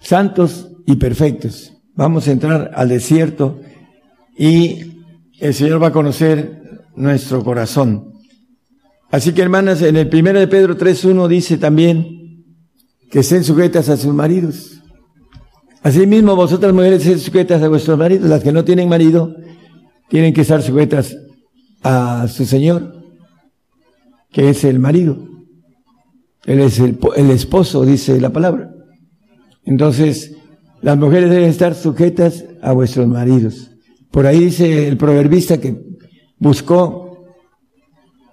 santos 0.00 0.70
y 0.86 0.96
perfectos. 0.96 1.72
Vamos 1.94 2.28
a 2.28 2.32
entrar 2.32 2.70
al 2.74 2.88
desierto 2.88 3.60
y 4.36 4.92
el 5.40 5.54
Señor 5.54 5.82
va 5.82 5.88
a 5.88 5.92
conocer 5.92 6.62
nuestro 6.94 7.42
corazón. 7.42 8.12
Así 9.10 9.32
que 9.32 9.42
hermanas, 9.42 9.82
en 9.82 9.96
el 9.96 10.08
primero 10.08 10.38
de 10.38 10.48
Pedro 10.48 10.76
3.1 10.76 11.28
dice 11.28 11.58
también 11.58 12.44
que 13.10 13.20
estén 13.20 13.44
sujetas 13.44 13.88
a 13.88 13.96
sus 13.96 14.14
maridos. 14.14 14.80
Asimismo, 15.82 16.36
vosotras 16.36 16.72
mujeres 16.72 17.04
estén 17.04 17.18
sujetas 17.18 17.62
a 17.62 17.68
vuestros 17.68 17.98
maridos. 17.98 18.28
Las 18.28 18.42
que 18.42 18.52
no 18.52 18.64
tienen 18.64 18.88
marido 18.88 19.34
tienen 20.12 20.34
que 20.34 20.42
estar 20.42 20.60
sujetas 20.60 21.16
a 21.82 22.28
su 22.28 22.44
Señor, 22.44 23.02
que 24.30 24.50
es 24.50 24.62
el 24.62 24.78
marido. 24.78 25.26
Él 26.44 26.60
es 26.60 26.78
el, 26.80 26.98
esposo, 27.30 27.86
dice 27.86 28.20
la 28.20 28.28
palabra. 28.28 28.70
Entonces, 29.64 30.36
las 30.82 30.98
mujeres 30.98 31.30
deben 31.30 31.48
estar 31.48 31.74
sujetas 31.74 32.44
a 32.60 32.72
vuestros 32.72 33.08
maridos. 33.08 33.70
Por 34.10 34.26
ahí 34.26 34.40
dice 34.40 34.86
el 34.86 34.98
proverbista 34.98 35.58
que 35.58 35.80
buscó 36.38 37.24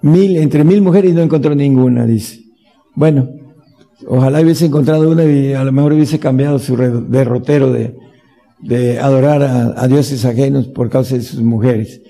mil, 0.01 0.35
entre 0.35 0.65
mil 0.65 0.81
mujeres 0.81 1.11
y 1.11 1.15
no 1.15 1.21
encontró 1.21 1.55
ninguna, 1.55 2.05
dice. 2.05 2.41
Bueno, 2.93 3.29
ojalá 4.05 4.41
hubiese 4.41 4.65
encontrado 4.65 5.09
una 5.09 5.23
y 5.23 5.53
a 5.53 5.63
lo 5.63 5.71
mejor 5.71 5.93
hubiese 5.93 6.19
cambiado 6.19 6.59
su 6.59 6.75
derrotero 6.75 7.71
de, 7.71 7.95
de 8.61 8.99
adorar 8.99 9.41
a, 9.41 9.87
dioses 9.87 10.25
ajenos 10.25 10.67
por 10.67 10.89
causa 10.89 11.15
de 11.15 11.21
sus 11.21 11.41
mujeres. 11.41 12.01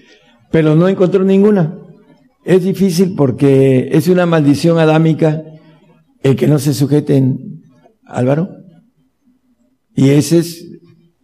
Pero 0.52 0.76
no 0.76 0.88
encontró 0.88 1.24
ninguna. 1.24 1.78
Es 2.44 2.64
difícil 2.64 3.14
porque 3.16 3.90
es 3.92 4.08
una 4.08 4.26
maldición 4.26 4.80
adámica 4.80 5.44
el 6.24 6.36
que 6.36 6.48
no 6.48 6.60
se 6.60 6.74
sujeten, 6.74 7.62
Álvaro. 8.06 8.50
Y 9.96 10.10
esa 10.10 10.38
es 10.38 10.66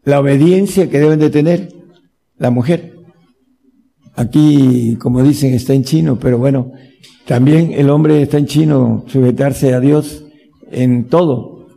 la 0.04 0.20
obediencia 0.20 0.90
que 0.90 1.00
deben 1.00 1.20
de 1.20 1.30
tener 1.30 1.74
la 2.38 2.52
mujer. 2.52 2.94
Aquí, 4.16 4.96
como 5.00 5.24
dicen, 5.24 5.54
está 5.54 5.74
en 5.74 5.84
chino, 5.84 6.18
pero 6.20 6.38
bueno, 6.38 6.72
también 7.26 7.74
el 7.74 7.90
hombre 7.90 8.22
está 8.22 8.38
en 8.38 8.46
chino, 8.46 9.04
sujetarse 9.08 9.74
a 9.74 9.80
Dios 9.80 10.26
en 10.72 11.08
todo. 11.08 11.68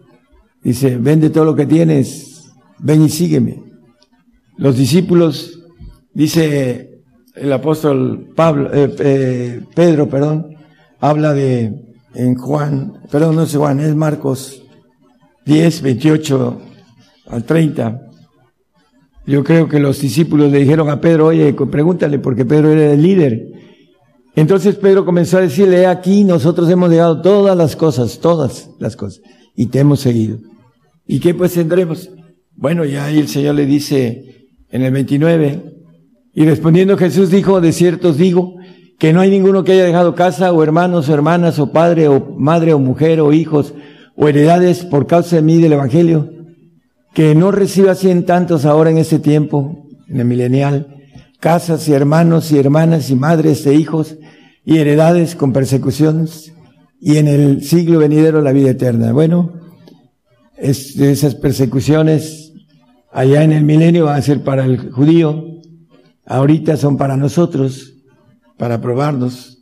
Dice, 0.63 0.97
vende 0.97 1.31
todo 1.31 1.45
lo 1.45 1.57
que 1.57 1.67
tienes, 1.67 2.38
ven 2.79 3.03
y 3.03 3.09
sígueme. 3.09 3.63
Los 4.57 4.77
discípulos, 4.77 5.61
dice 6.13 7.03
el 7.35 7.53
apóstol 7.53 8.33
Pablo, 8.35 8.71
eh, 8.73 8.95
eh, 8.99 9.61
Pedro, 9.75 10.09
perdón, 10.09 10.57
habla 11.01 11.33
de, 11.33 11.73
en 12.15 12.35
Juan, 12.35 12.95
perdón, 13.11 13.37
no 13.37 13.43
es 13.43 13.55
Juan, 13.55 13.81
es 13.81 13.95
Marcos 13.95 14.63
10, 15.45 15.83
28 15.83 16.61
al 17.29 17.45
30. 17.45 18.03
Yo 19.27 19.45
creo 19.45 19.69
que 19.69 19.79
los 19.79 20.01
discípulos 20.01 20.51
le 20.51 20.59
dijeron 20.59 20.89
a 20.89 21.01
Pedro, 21.01 21.27
oye, 21.27 21.53
pregúntale, 21.53 22.19
porque 22.19 22.45
Pedro 22.45 22.71
era 22.71 22.93
el 22.93 23.03
líder. 23.03 23.47
Entonces 24.35 24.77
Pedro 24.77 25.05
comenzó 25.05 25.39
a 25.39 25.43
decirle, 25.43 25.87
aquí 25.87 26.25
nosotros 26.25 26.69
hemos 26.71 26.91
llegado 26.91 27.21
todas 27.21 27.57
las 27.57 27.77
cosas, 27.77 28.21
todas 28.21 28.71
las 28.79 28.97
cosas, 28.97 29.21
y 29.55 29.67
te 29.67 29.81
hemos 29.81 30.01
seguido. 30.01 30.39
¿Y 31.07 31.21
qué 31.21 31.35
pues 31.35 31.55
tendremos? 31.55 32.11
Bueno, 32.61 32.85
ya 32.85 33.05
ahí 33.05 33.21
el 33.21 33.29
Señor 33.29 33.55
le 33.55 33.67
dice 33.67 34.49
en 34.69 34.83
el 34.83 34.93
29, 34.93 35.63
y 36.35 36.45
respondiendo 36.45 36.97
Jesús 36.97 37.31
dijo, 37.31 37.61
de 37.61 37.71
cierto 37.71 38.09
os 38.09 38.19
digo, 38.19 38.57
que 38.99 39.13
no 39.13 39.21
hay 39.21 39.31
ninguno 39.31 39.63
que 39.63 39.71
haya 39.73 39.85
dejado 39.85 40.17
casa, 40.17 40.53
o 40.53 40.61
hermanos, 40.65 41.09
o 41.09 41.15
hermanas, 41.15 41.61
o 41.61 41.71
padre, 41.71 42.09
o 42.09 42.35
madre, 42.37 42.73
o 42.73 42.81
mujer, 42.81 43.21
o 43.21 43.33
hijos, 43.33 43.75
o 44.17 44.29
heredades 44.29 44.85
por 44.85 45.07
causa 45.07 45.37
de 45.37 45.43
mí 45.43 45.59
del 45.59 45.75
Evangelio, 45.75 46.33
que 47.15 47.37
no 47.37 47.53
reciba 47.53 47.95
cien 47.95 48.27
tantos 48.27 48.65
ahora 48.65 48.91
en 48.91 48.99
este 48.99 49.21
tiempo, 49.21 49.87
en 50.09 50.19
el 50.19 50.27
milenial, 50.27 50.97
casas 51.39 51.87
y 51.87 51.93
hermanos 51.93 52.51
y 52.51 52.59
hermanas 52.59 53.09
y 53.11 53.15
madres 53.15 53.65
e 53.67 53.75
hijos 53.75 54.17
y 54.65 54.79
heredades 54.79 55.37
con 55.37 55.53
persecuciones 55.53 56.53
y 57.01 57.19
en 57.19 57.29
el 57.29 57.63
siglo 57.63 58.01
venidero 58.01 58.43
la 58.43 58.51
vida 58.51 58.71
eterna. 58.71 59.13
Bueno, 59.13 59.53
esas 60.57 61.37
persecuciones 61.37 62.38
allá 63.19 63.43
en 63.43 63.53
el 63.53 63.65
milenio 63.65 64.05
van 64.05 64.17
a 64.17 64.23
ser 64.23 64.45
para 64.45 64.65
el 64.65 64.93
judío, 64.93 65.45
ahorita 66.25 66.77
son 66.77 66.97
para 66.97 67.17
nosotros, 67.17 67.95
para 68.57 68.81
probarnos. 68.81 69.59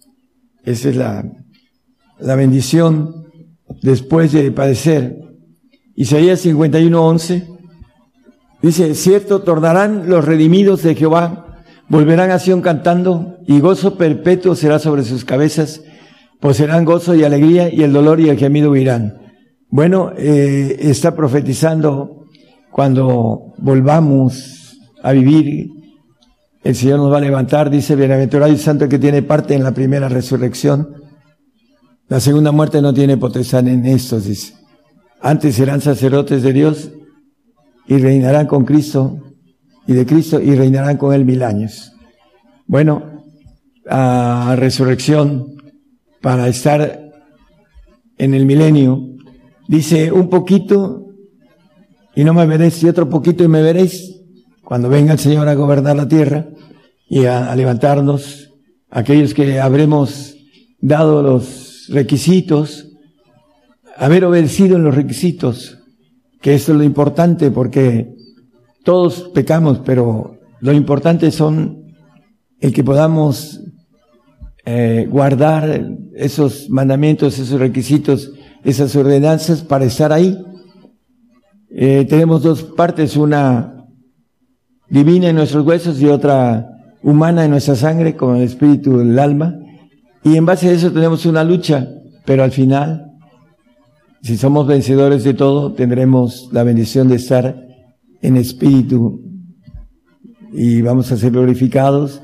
Esa 0.64 0.90
es 0.90 0.96
la, 0.96 1.24
la 2.18 2.34
bendición 2.34 3.26
después 3.80 4.32
de 4.32 4.50
padecer 4.52 5.16
Isaías 5.94 6.44
51:11 6.44 7.56
dice, 8.60 8.94
cierto, 8.94 9.40
tornarán 9.40 10.10
los 10.10 10.26
redimidos 10.26 10.82
de 10.82 10.94
Jehová, 10.94 11.62
volverán 11.88 12.30
a 12.30 12.38
Sion 12.38 12.60
cantando, 12.60 13.38
y 13.46 13.60
gozo 13.60 13.96
perpetuo 13.96 14.54
será 14.54 14.78
sobre 14.78 15.02
sus 15.02 15.24
cabezas, 15.24 15.82
poseerán 16.40 16.84
gozo 16.84 17.14
y 17.14 17.24
alegría, 17.24 17.72
y 17.72 17.82
el 17.82 17.94
dolor 17.94 18.20
y 18.20 18.28
el 18.28 18.36
gemido 18.36 18.72
huirán. 18.72 19.22
Bueno, 19.70 20.12
eh, 20.18 20.76
está 20.80 21.16
profetizando 21.16 22.25
cuando 22.76 23.54
volvamos 23.56 24.76
a 25.02 25.12
vivir, 25.12 25.70
el 26.62 26.76
Señor 26.76 26.98
nos 26.98 27.10
va 27.10 27.16
a 27.16 27.22
levantar, 27.22 27.70
dice, 27.70 27.96
bienaventurado 27.96 28.52
y 28.52 28.58
santo 28.58 28.86
que 28.86 28.98
tiene 28.98 29.22
parte 29.22 29.54
en 29.54 29.62
la 29.62 29.72
primera 29.72 30.10
resurrección. 30.10 30.86
La 32.08 32.20
segunda 32.20 32.52
muerte 32.52 32.82
no 32.82 32.92
tiene 32.92 33.16
potestad 33.16 33.66
en 33.66 33.86
estos, 33.86 34.26
dice. 34.26 34.52
Antes 35.22 35.54
serán 35.54 35.80
sacerdotes 35.80 36.42
de 36.42 36.52
Dios 36.52 36.90
y 37.86 37.96
reinarán 37.96 38.46
con 38.46 38.66
Cristo 38.66 39.22
y 39.86 39.94
de 39.94 40.04
Cristo 40.04 40.38
y 40.38 40.54
reinarán 40.54 40.98
con 40.98 41.14
Él 41.14 41.24
mil 41.24 41.44
años. 41.44 41.94
Bueno, 42.66 43.22
a 43.88 44.54
resurrección 44.58 45.46
para 46.20 46.46
estar 46.46 47.10
en 48.18 48.34
el 48.34 48.44
milenio, 48.44 49.00
dice 49.66 50.12
un 50.12 50.28
poquito 50.28 51.05
y 52.16 52.24
no 52.24 52.34
me 52.34 52.46
veréis 52.46 52.82
y 52.82 52.88
otro 52.88 53.08
poquito 53.08 53.44
y 53.44 53.48
me 53.48 53.62
veréis 53.62 54.20
cuando 54.64 54.88
venga 54.88 55.12
el 55.12 55.20
Señor 55.20 55.46
a 55.48 55.54
gobernar 55.54 55.94
la 55.94 56.08
tierra 56.08 56.48
y 57.08 57.26
a, 57.26 57.54
levantarnos 57.54 58.52
aquellos 58.90 59.32
que 59.34 59.60
habremos 59.60 60.34
dado 60.80 61.22
los 61.22 61.86
requisitos 61.90 62.86
haber 63.96 64.24
obedecido 64.24 64.76
en 64.76 64.84
los 64.84 64.94
requisitos, 64.94 65.78
que 66.40 66.54
esto 66.54 66.72
es 66.72 66.78
lo 66.78 66.84
importante 66.84 67.50
porque 67.50 68.14
todos 68.84 69.30
pecamos, 69.34 69.80
pero 69.84 70.38
lo 70.60 70.72
importante 70.72 71.30
son 71.30 71.82
el 72.60 72.72
que 72.72 72.84
podamos 72.84 73.60
eh, 74.64 75.06
guardar 75.10 75.88
esos 76.14 76.68
mandamientos, 76.70 77.38
esos 77.38 77.58
requisitos, 77.58 78.32
esas 78.64 78.94
ordenanzas 78.96 79.62
para 79.62 79.84
estar 79.84 80.12
ahí. 80.12 80.36
Eh, 81.78 82.06
tenemos 82.08 82.42
dos 82.42 82.62
partes, 82.62 83.16
una 83.16 83.84
divina 84.88 85.28
en 85.28 85.36
nuestros 85.36 85.66
huesos 85.66 86.00
y 86.00 86.06
otra 86.06 86.66
humana 87.02 87.44
en 87.44 87.50
nuestra 87.50 87.74
sangre, 87.74 88.16
con 88.16 88.36
el 88.36 88.44
espíritu, 88.44 89.00
el 89.00 89.18
alma. 89.18 89.54
Y 90.24 90.36
en 90.36 90.46
base 90.46 90.70
a 90.70 90.72
eso 90.72 90.90
tenemos 90.90 91.26
una 91.26 91.44
lucha, 91.44 91.86
pero 92.24 92.42
al 92.42 92.50
final 92.50 93.06
si 94.26 94.36
somos 94.36 94.66
vencedores 94.66 95.22
de 95.22 95.34
todo, 95.34 95.74
tendremos 95.74 96.48
la 96.50 96.64
bendición 96.64 97.06
de 97.06 97.14
estar 97.14 97.64
en 98.22 98.36
espíritu 98.36 99.20
y 100.52 100.82
vamos 100.82 101.12
a 101.12 101.16
ser 101.16 101.30
glorificados 101.30 102.22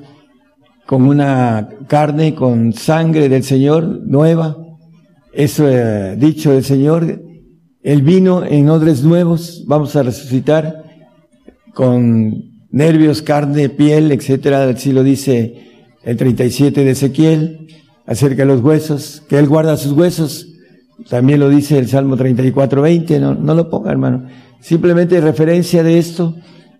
con 0.84 1.02
una 1.02 1.68
carne, 1.86 2.34
con 2.34 2.72
sangre 2.72 3.28
del 3.28 3.44
Señor 3.44 4.00
nueva. 4.04 4.56
Eso 5.32 5.68
eh, 5.68 6.16
dicho 6.16 6.50
del 6.50 6.64
Señor, 6.64 7.22
el 7.82 8.02
vino 8.02 8.44
en 8.44 8.68
odres 8.68 9.02
nuevos, 9.02 9.64
vamos 9.66 9.96
a 9.96 10.02
resucitar 10.02 10.84
con 11.74 12.66
nervios, 12.70 13.22
carne, 13.22 13.68
piel, 13.68 14.12
etcétera. 14.12 14.64
Así 14.64 14.92
lo 14.92 15.02
dice 15.02 15.88
el 16.02 16.16
37 16.16 16.84
de 16.84 16.90
Ezequiel 16.90 17.66
acerca 18.06 18.42
de 18.42 18.46
los 18.46 18.60
huesos, 18.60 19.22
que 19.28 19.38
Él 19.38 19.48
guarda 19.48 19.76
sus 19.76 19.92
huesos 19.92 20.48
también 21.08 21.40
lo 21.40 21.48
dice 21.48 21.78
el 21.78 21.88
Salmo 21.88 22.16
34, 22.16 22.82
20, 22.82 23.20
no, 23.20 23.34
no 23.34 23.54
lo 23.54 23.68
ponga 23.68 23.90
hermano. 23.90 24.26
Simplemente 24.60 25.20
referencia 25.20 25.82
de 25.82 25.98
esto, 25.98 26.36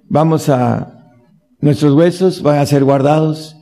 vamos 0.08 0.48
a, 0.48 1.10
nuestros 1.60 1.94
huesos 1.94 2.42
van 2.42 2.58
a 2.58 2.66
ser 2.66 2.84
guardados. 2.84 3.56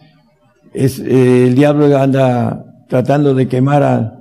Eh, 0.75 1.47
el 1.49 1.55
diablo 1.55 1.97
anda 1.97 2.65
tratando 2.89 3.35
de 3.35 3.49
quemar 3.49 3.83
a, 3.83 4.17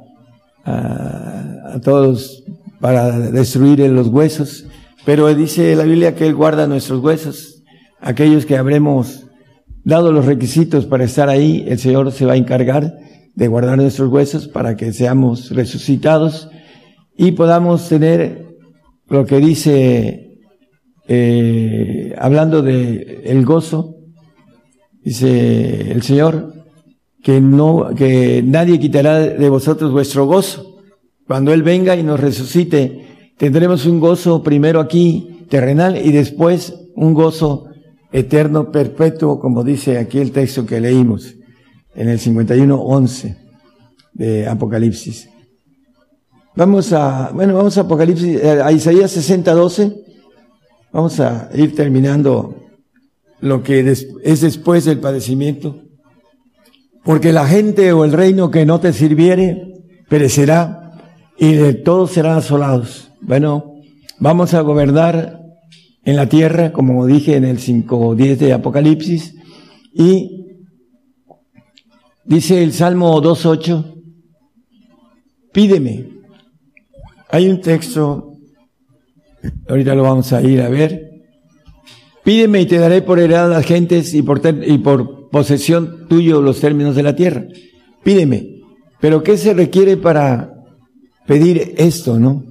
todos 1.83 2.38
para 2.79 3.19
destruir 3.31 3.79
los 3.79 4.07
huesos, 4.07 4.65
pero 5.05 5.33
dice 5.33 5.75
la 5.75 5.83
Biblia 5.83 6.15
que 6.15 6.27
Él 6.27 6.35
guarda 6.35 6.67
nuestros 6.67 7.03
huesos. 7.03 7.63
Aquellos 7.99 8.45
que 8.45 8.57
habremos 8.57 9.25
dado 9.83 10.11
los 10.11 10.25
requisitos 10.25 10.85
para 10.85 11.03
estar 11.03 11.29
ahí, 11.29 11.65
el 11.67 11.79
Señor 11.79 12.11
se 12.11 12.25
va 12.25 12.33
a 12.33 12.37
encargar 12.37 12.93
de 13.35 13.47
guardar 13.47 13.77
nuestros 13.77 14.11
huesos 14.11 14.47
para 14.47 14.75
que 14.75 14.93
seamos 14.93 15.49
resucitados 15.51 16.49
y 17.17 17.31
podamos 17.31 17.87
tener 17.89 18.47
lo 19.07 19.25
que 19.25 19.39
dice, 19.39 20.37
eh, 21.07 22.13
hablando 22.17 22.61
de 22.61 23.23
el 23.25 23.45
gozo, 23.45 23.95
dice 25.03 25.91
el 25.91 26.01
Señor, 26.03 26.53
que 27.23 27.41
no, 27.41 27.89
que 27.95 28.41
nadie 28.45 28.79
quitará 28.79 29.19
de 29.19 29.49
vosotros 29.49 29.91
vuestro 29.91 30.25
gozo. 30.25 30.68
Cuando 31.29 31.53
Él 31.53 31.61
venga 31.61 31.95
y 31.95 32.01
nos 32.01 32.19
resucite, 32.19 33.05
tendremos 33.37 33.85
un 33.85 33.99
gozo 33.99 34.41
primero 34.41 34.79
aquí 34.79 35.45
terrenal 35.47 35.95
y 36.03 36.11
después 36.11 36.73
un 36.95 37.13
gozo 37.13 37.65
eterno, 38.11 38.71
perpetuo, 38.71 39.39
como 39.39 39.63
dice 39.63 39.99
aquí 39.99 40.17
el 40.17 40.31
texto 40.31 40.65
que 40.65 40.81
leímos 40.81 41.35
en 41.93 42.09
el 42.09 42.17
51.11 42.19 43.37
de 44.11 44.47
Apocalipsis. 44.47 45.29
Vamos 46.55 46.93
a, 46.93 47.29
bueno, 47.31 47.53
vamos 47.53 47.77
a 47.77 47.81
Apocalipsis, 47.81 48.39
eh, 48.41 48.63
a 48.63 48.71
Isaías 48.71 49.11
60, 49.11 49.53
12. 49.53 49.95
Vamos 50.91 51.19
a 51.19 51.51
ir 51.53 51.75
terminando 51.75 52.55
lo 53.39 53.61
que 53.61 53.81
es 54.23 54.41
después 54.41 54.85
del 54.85 54.99
padecimiento. 54.99 55.79
Porque 57.03 57.31
la 57.31 57.45
gente 57.45 57.93
o 57.93 58.03
el 58.03 58.13
reino 58.13 58.49
que 58.49 58.65
no 58.65 58.79
te 58.79 58.93
sirviere 58.93 59.75
perecerá 60.09 60.78
y 61.39 61.53
de 61.53 61.73
todos 61.73 62.11
serán 62.11 62.37
asolados. 62.37 63.11
Bueno, 63.21 63.75
vamos 64.19 64.53
a 64.53 64.61
gobernar 64.61 65.41
en 66.03 66.15
la 66.15 66.27
tierra, 66.27 66.71
como 66.71 67.05
dije 67.05 67.35
en 67.35 67.45
el 67.45 67.59
5.10 67.59 68.37
de 68.37 68.53
Apocalipsis, 68.53 69.35
y 69.93 70.45
dice 72.25 72.63
el 72.63 72.73
Salmo 72.73 73.21
2.8, 73.21 74.01
pídeme. 75.53 76.09
Hay 77.31 77.47
un 77.47 77.61
texto, 77.61 78.33
ahorita 79.67 79.95
lo 79.95 80.03
vamos 80.03 80.33
a 80.33 80.41
ir 80.41 80.61
a 80.61 80.69
ver, 80.69 81.09
Pídeme 82.29 82.61
y 82.61 82.65
te 82.67 82.77
daré 82.77 83.01
por 83.01 83.17
heredad 83.17 83.45
a 83.45 83.55
las 83.55 83.65
gentes 83.65 84.13
y 84.13 84.21
por, 84.21 84.39
y 84.63 84.77
por 84.77 85.29
posesión 85.31 86.07
tuyo 86.07 86.43
los 86.43 86.59
términos 86.59 86.95
de 86.95 87.01
la 87.01 87.15
tierra. 87.15 87.47
Pídeme. 88.03 88.61
Pero 88.99 89.23
¿qué 89.23 89.35
se 89.35 89.55
requiere 89.55 89.97
para 89.97 90.58
pedir 91.29 91.75
esto, 91.77 92.19
no? 92.19 92.43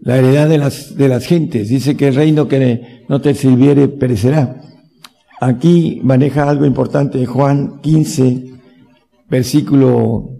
La 0.00 0.18
heredad 0.18 0.48
de 0.48 0.58
las, 0.58 0.96
de 0.96 1.06
las 1.06 1.24
gentes. 1.24 1.68
Dice 1.68 1.96
que 1.96 2.08
el 2.08 2.16
reino 2.16 2.48
que 2.48 3.04
no 3.08 3.20
te 3.20 3.32
sirviere 3.32 3.86
perecerá. 3.86 4.60
Aquí 5.40 6.00
maneja 6.02 6.50
algo 6.50 6.66
importante 6.66 7.24
Juan 7.26 7.80
15, 7.80 8.54
versículo, 9.30 10.30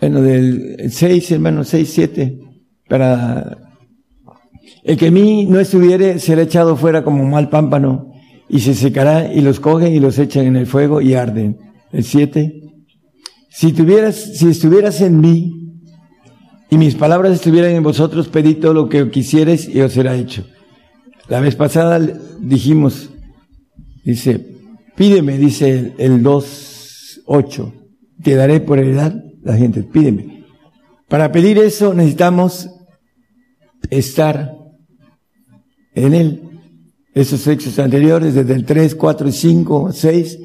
bueno, 0.00 0.22
del 0.22 0.90
6, 0.90 1.32
hermano, 1.32 1.64
6, 1.64 1.90
7, 1.92 2.38
para 2.88 3.58
el 4.84 4.96
que 4.96 5.08
a 5.08 5.10
mí 5.10 5.44
no 5.44 5.60
estuviere 5.60 6.18
será 6.18 6.40
echado 6.40 6.76
fuera 6.76 7.04
como 7.04 7.24
mal 7.24 7.50
pámpano 7.50 8.14
y 8.48 8.60
se 8.60 8.72
secará 8.72 9.30
y 9.30 9.42
los 9.42 9.60
cogen 9.60 9.92
y 9.92 10.00
los 10.00 10.18
echan 10.18 10.46
en 10.46 10.56
el 10.56 10.66
fuego 10.66 11.02
y 11.02 11.12
arden. 11.12 11.58
El 11.92 12.04
7. 12.04 12.67
Si 13.48 13.72
tuvieras, 13.72 14.16
si 14.16 14.48
estuvieras 14.48 15.00
en 15.00 15.20
mí 15.20 15.80
y 16.70 16.76
mis 16.76 16.94
palabras 16.94 17.32
estuvieran 17.32 17.72
en 17.72 17.82
vosotros, 17.82 18.28
pedid 18.28 18.58
todo 18.58 18.74
lo 18.74 18.88
que 18.88 19.10
quisieres 19.10 19.68
y 19.68 19.80
os 19.80 19.92
será 19.92 20.16
hecho. 20.16 20.44
La 21.28 21.40
vez 21.40 21.56
pasada 21.56 21.98
dijimos, 22.40 23.10
dice, 24.04 24.46
pídeme, 24.96 25.38
dice 25.38 25.94
el, 25.98 26.22
2.8, 26.22 27.72
te 28.22 28.34
daré 28.34 28.60
por 28.60 28.78
heredad 28.78 29.14
la 29.42 29.56
gente, 29.56 29.82
pídeme. 29.82 30.44
Para 31.08 31.32
pedir 31.32 31.58
eso 31.58 31.94
necesitamos 31.94 32.68
estar 33.90 34.54
en 35.94 36.14
él. 36.14 36.42
Esos 37.14 37.42
textos 37.42 37.78
anteriores, 37.78 38.34
desde 38.34 38.54
el 38.54 38.64
3, 38.64 38.94
4, 38.94 39.32
5, 39.32 39.92
6, 39.92 40.38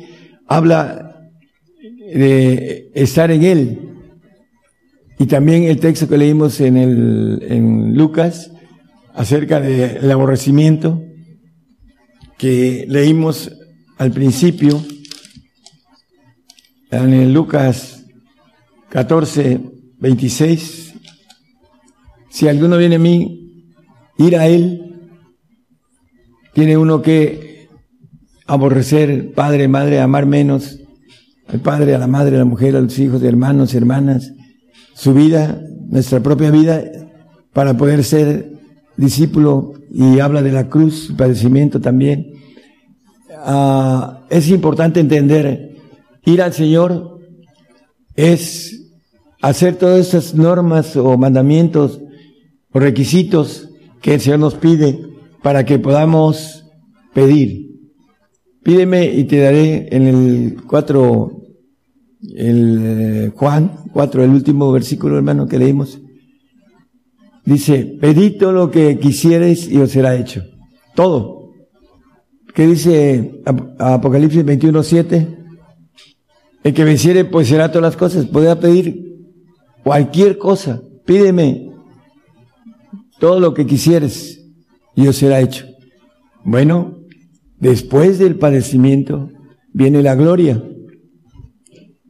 habla 0.47 1.12
de 2.13 2.91
estar 2.93 3.31
en 3.31 3.43
él. 3.43 3.89
Y 5.19 5.25
también 5.25 5.63
el 5.63 5.79
texto 5.79 6.07
que 6.07 6.17
leímos 6.17 6.59
en, 6.59 6.77
el, 6.77 7.45
en 7.47 7.95
Lucas 7.95 8.51
acerca 9.13 9.59
del 9.59 10.09
aborrecimiento 10.11 11.01
que 12.37 12.85
leímos 12.89 13.51
al 13.97 14.11
principio 14.11 14.83
en 16.91 17.13
el 17.13 17.33
Lucas 17.33 18.05
14, 18.89 19.61
26. 19.99 20.93
Si 22.29 22.47
alguno 22.47 22.77
viene 22.77 22.95
a 22.95 22.99
mí, 22.99 23.65
ir 24.17 24.35
a 24.35 24.47
él 24.47 24.83
tiene 26.53 26.77
uno 26.77 27.01
que 27.01 27.67
aborrecer 28.45 29.33
padre, 29.33 29.67
madre, 29.67 29.99
amar 29.99 30.25
menos 30.25 30.79
al 31.53 31.59
padre, 31.59 31.93
a 31.93 31.99
la 31.99 32.07
madre, 32.07 32.35
a 32.35 32.39
la 32.39 32.45
mujer, 32.45 32.75
a 32.75 32.81
los 32.81 32.97
hijos, 32.97 33.21
hermanos, 33.21 33.75
hermanas, 33.75 34.33
su 34.95 35.13
vida, 35.13 35.61
nuestra 35.87 36.19
propia 36.19 36.49
vida, 36.49 36.83
para 37.53 37.77
poder 37.77 38.03
ser 38.03 38.53
discípulo 38.97 39.73
y 39.91 40.19
habla 40.19 40.41
de 40.41 40.51
la 40.51 40.67
cruz, 40.67 41.13
padecimiento 41.15 41.79
también. 41.79 42.33
Ah, 43.37 44.25
es 44.31 44.49
importante 44.49 44.99
entender, 44.99 45.75
ir 46.25 46.41
al 46.41 46.53
Señor 46.53 47.19
es 48.15 48.91
hacer 49.41 49.75
todas 49.75 49.99
estas 49.99 50.33
normas 50.33 50.95
o 50.95 51.17
mandamientos 51.19 51.99
o 52.71 52.79
requisitos 52.79 53.69
que 54.01 54.15
el 54.15 54.21
Señor 54.21 54.39
nos 54.39 54.55
pide 54.55 54.99
para 55.43 55.65
que 55.65 55.77
podamos 55.77 56.65
pedir. 57.13 57.63
Pídeme 58.63 59.05
y 59.05 59.25
te 59.25 59.37
daré 59.37 59.89
en 59.91 60.07
el 60.07 60.63
4, 60.65 61.42
el 62.35 62.79
eh, 62.81 63.31
Juan 63.35 63.71
4, 63.91 64.23
el 64.23 64.29
último 64.31 64.71
versículo 64.71 65.17
hermano 65.17 65.47
que 65.47 65.59
leímos. 65.59 65.99
Dice, 67.45 67.97
pedid 67.99 68.37
todo 68.37 68.53
lo 68.53 68.71
que 68.71 68.97
quisieres 68.99 69.69
y 69.69 69.77
os 69.77 69.91
será 69.91 70.15
hecho. 70.15 70.43
Todo. 70.95 71.51
¿Qué 72.53 72.67
dice 72.67 73.41
Apocalipsis 73.79 74.45
21, 74.45 74.83
7? 74.83 75.37
El 76.63 76.73
que 76.73 76.83
venciere 76.83 77.25
pues 77.25 77.47
será 77.47 77.69
todas 77.69 77.83
las 77.83 77.97
cosas. 77.97 78.25
Podrá 78.27 78.59
pedir 78.59 79.17
cualquier 79.83 80.37
cosa. 80.37 80.81
Pídeme 81.05 81.71
todo 83.19 83.39
lo 83.39 83.53
que 83.53 83.65
quisieres 83.65 84.45
y 84.95 85.07
os 85.07 85.17
será 85.17 85.41
hecho. 85.41 85.65
Bueno, 86.45 86.99
después 87.59 88.19
del 88.19 88.37
padecimiento 88.37 89.29
viene 89.73 90.01
la 90.01 90.15
gloria. 90.15 90.63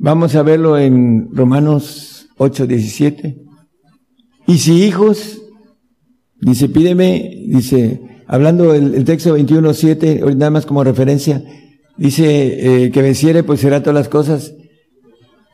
Vamos 0.04 0.36
a 0.36 0.44
verlo 0.44 0.78
en 0.78 1.30
Romanos 1.32 2.28
8, 2.36 2.68
17. 2.68 3.38
Y 4.48 4.58
si 4.58 4.84
hijos, 4.84 5.42
dice, 6.42 6.68
pídeme, 6.68 7.46
dice, 7.48 8.02
hablando 8.28 8.74
el, 8.74 9.02
texto 9.06 9.32
21, 9.32 9.74
7, 9.74 10.22
nada 10.36 10.52
más 10.52 10.66
como 10.66 10.84
referencia, 10.84 11.42
dice, 11.96 12.84
eh, 12.84 12.92
que 12.92 13.02
venciere, 13.02 13.44
pues 13.44 13.62
será 13.62 13.82
todas 13.82 13.96
las 13.96 14.10
cosas, 14.10 14.54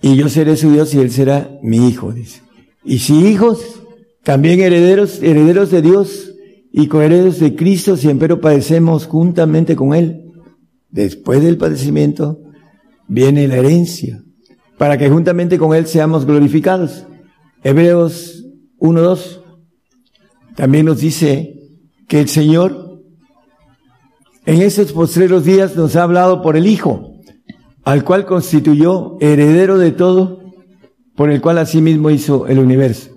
y 0.02 0.16
yo 0.16 0.28
seré 0.30 0.58
su 0.58 0.72
Dios 0.72 0.96
y 0.96 0.98
él 0.98 1.12
será 1.12 1.52
mi 1.62 1.88
hijo, 1.88 2.12
dice. 2.12 2.42
Y 2.84 2.98
si 2.98 3.24
hijos, 3.28 3.84
también 4.24 4.62
herederos, 4.62 5.22
herederos 5.22 5.70
de 5.70 5.84
Dios, 5.84 6.34
y 6.72 6.88
coherederos 6.88 7.40
de 7.40 7.56
Cristo 7.56 7.96
si 7.98 8.10
empero 8.10 8.42
padecemos 8.42 9.06
juntamente 9.06 9.76
con 9.76 9.94
Él. 9.94 10.32
Después 10.90 11.44
del 11.44 11.58
padecimiento 11.58 12.40
viene 13.08 13.48
la 13.48 13.58
herencia, 13.58 14.24
para 14.80 14.98
que 14.98 15.10
juntamente 15.10 15.60
con 15.60 15.76
Él 15.76 15.88
seamos 15.88 16.26
glorificados. 16.26 17.06
Hebreos 17.64 18.46
1.2 18.80 19.42
también 20.56 20.86
nos 20.86 21.02
dice 21.02 21.60
que 22.08 22.22
el 22.22 22.30
Señor 22.30 23.02
en 24.46 24.62
esos 24.62 24.94
postreros 24.94 25.44
días 25.44 25.76
nos 25.76 25.98
ha 25.98 26.04
hablado 26.04 26.42
por 26.42 26.56
el 26.56 26.66
Hijo, 26.66 27.12
al 27.84 28.06
cual 28.06 28.26
constituyó 28.26 29.18
heredero 29.20 29.78
de 29.78 29.92
todo, 29.92 30.40
por 31.14 31.30
el 31.30 31.42
cual 31.42 31.58
asimismo 31.58 32.10
hizo 32.10 32.48
el 32.48 32.60
universo. 32.60 33.12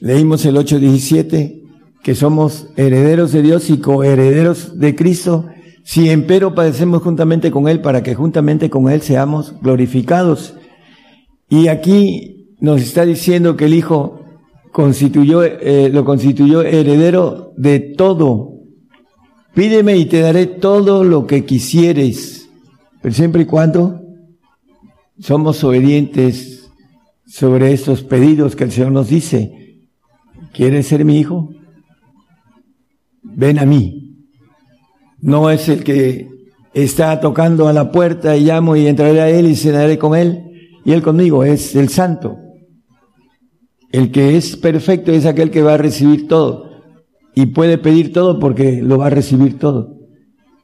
Leímos 0.00 0.44
el 0.44 0.56
8.17 0.56 1.62
que 2.02 2.16
somos 2.16 2.66
herederos 2.74 3.30
de 3.30 3.42
Dios 3.42 3.70
y 3.70 3.78
coherederos 3.78 4.76
de 4.76 4.96
Cristo, 4.96 5.46
si 5.84 6.10
empero 6.10 6.52
padecemos 6.52 7.02
juntamente 7.02 7.52
con 7.52 7.68
Él 7.68 7.80
para 7.80 8.02
que 8.02 8.16
juntamente 8.16 8.68
con 8.70 8.90
Él 8.90 9.02
seamos 9.02 9.54
glorificados. 9.62 10.56
Y 11.48 11.68
aquí 11.68 12.56
nos 12.60 12.80
está 12.80 13.04
diciendo 13.04 13.56
que 13.56 13.66
el 13.66 13.74
Hijo 13.74 14.20
constituyó, 14.72 15.42
eh, 15.42 15.90
lo 15.90 16.04
constituyó 16.04 16.62
heredero 16.62 17.52
de 17.56 17.80
todo. 17.80 18.52
Pídeme 19.54 19.96
y 19.96 20.06
te 20.06 20.20
daré 20.20 20.46
todo 20.46 21.04
lo 21.04 21.26
que 21.26 21.44
quisieres, 21.44 22.48
pero 23.02 23.14
siempre 23.14 23.42
y 23.42 23.46
cuando 23.46 24.00
somos 25.18 25.62
obedientes 25.62 26.70
sobre 27.26 27.72
estos 27.72 28.02
pedidos 28.02 28.56
que 28.56 28.64
el 28.64 28.72
Señor 28.72 28.92
nos 28.92 29.08
dice. 29.08 29.80
¿Quieres 30.52 30.86
ser 30.86 31.04
mi 31.04 31.18
hijo? 31.18 31.50
ven 33.24 33.58
a 33.58 33.66
mí. 33.66 34.16
No 35.20 35.50
es 35.50 35.68
el 35.68 35.82
que 35.82 36.28
está 36.74 37.20
tocando 37.20 37.68
a 37.68 37.72
la 37.72 37.90
puerta 37.90 38.36
y 38.36 38.44
llamo 38.44 38.76
y 38.76 38.86
entraré 38.86 39.20
a 39.20 39.30
él 39.30 39.46
y 39.46 39.56
cenaré 39.56 39.98
con 39.98 40.14
él 40.14 40.53
y 40.84 40.92
él 40.92 41.02
conmigo, 41.02 41.44
es 41.44 41.74
el 41.74 41.88
santo. 41.88 42.36
El 43.90 44.10
que 44.10 44.36
es 44.36 44.56
perfecto 44.56 45.12
es 45.12 45.24
aquel 45.24 45.50
que 45.50 45.62
va 45.62 45.74
a 45.74 45.78
recibir 45.78 46.26
todo 46.26 46.70
y 47.34 47.46
puede 47.46 47.78
pedir 47.78 48.12
todo 48.12 48.38
porque 48.38 48.82
lo 48.82 48.98
va 48.98 49.06
a 49.06 49.10
recibir 49.10 49.58
todo. 49.58 49.98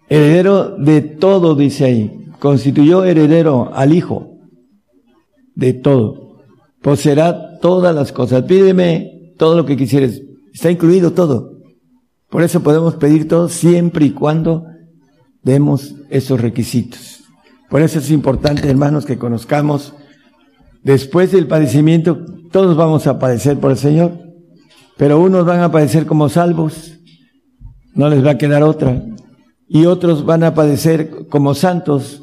Heredero 0.08 0.76
de 0.76 1.00
todo, 1.00 1.54
dice 1.54 1.84
ahí. 1.84 2.26
Constituyó 2.38 3.04
heredero 3.04 3.70
al 3.74 3.94
Hijo 3.94 4.30
de 5.54 5.74
todo. 5.74 6.38
poseerá 6.82 7.58
todas 7.60 7.94
las 7.94 8.12
cosas. 8.12 8.44
Pídeme 8.44 9.34
todo 9.36 9.56
lo 9.56 9.66
que 9.66 9.76
quisieres. 9.76 10.22
Está 10.52 10.70
incluido 10.70 11.12
todo. 11.12 11.58
Por 12.30 12.42
eso 12.42 12.62
podemos 12.62 12.94
pedir 12.94 13.28
todo 13.28 13.48
siempre 13.48 14.06
y 14.06 14.12
cuando 14.12 14.64
demos 15.42 15.94
esos 16.08 16.40
requisitos. 16.40 17.24
Por 17.68 17.82
eso 17.82 17.98
es 17.98 18.10
importante, 18.10 18.68
hermanos, 18.68 19.04
que 19.04 19.18
conozcamos, 19.18 19.94
después 20.82 21.32
del 21.32 21.46
padecimiento, 21.46 22.24
todos 22.50 22.76
vamos 22.76 23.06
a 23.06 23.18
padecer 23.18 23.58
por 23.58 23.70
el 23.70 23.76
Señor, 23.76 24.12
pero 24.96 25.20
unos 25.20 25.46
van 25.46 25.60
a 25.60 25.70
padecer 25.70 26.06
como 26.06 26.28
salvos, 26.28 26.98
no 27.94 28.08
les 28.08 28.24
va 28.24 28.32
a 28.32 28.38
quedar 28.38 28.62
otra, 28.62 29.02
y 29.68 29.86
otros 29.86 30.24
van 30.24 30.42
a 30.42 30.54
padecer 30.54 31.26
como 31.28 31.54
santos, 31.54 32.22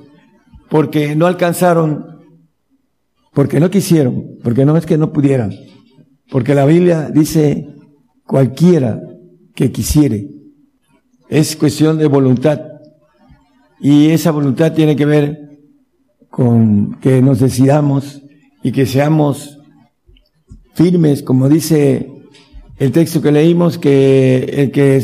porque 0.70 1.16
no 1.16 1.28
alcanzaron, 1.28 2.20
porque 3.34 3.60
no 3.60 3.70
quisieron, 3.70 4.38
porque 4.44 4.66
no 4.66 4.76
es 4.76 4.86
que 4.86 4.98
no 4.98 5.14
pudieran, 5.14 5.52
porque 6.30 6.56
la 6.56 6.66
Biblia 6.66 7.10
dice 7.10 7.68
cualquiera 8.26 9.02
que 9.56 9.72
quisiere. 9.72 10.30
Es 11.30 11.56
cuestión 11.56 11.98
de 11.98 12.08
voluntad. 12.08 12.62
Y 13.80 14.10
esa 14.10 14.32
voluntad 14.32 14.74
tiene 14.74 14.96
que 14.96 15.06
ver 15.06 15.60
con 16.30 17.00
que 17.00 17.22
nos 17.22 17.40
decidamos 17.40 18.22
y 18.68 18.72
que 18.74 18.86
seamos 18.86 19.60
firmes, 20.74 21.24
como 21.24 21.48
dice 21.48 22.12
el 22.76 22.92
texto 22.92 23.22
que 23.22 23.32
leímos, 23.32 23.78
que 23.78 24.40
el 24.44 24.72
que 24.72 25.02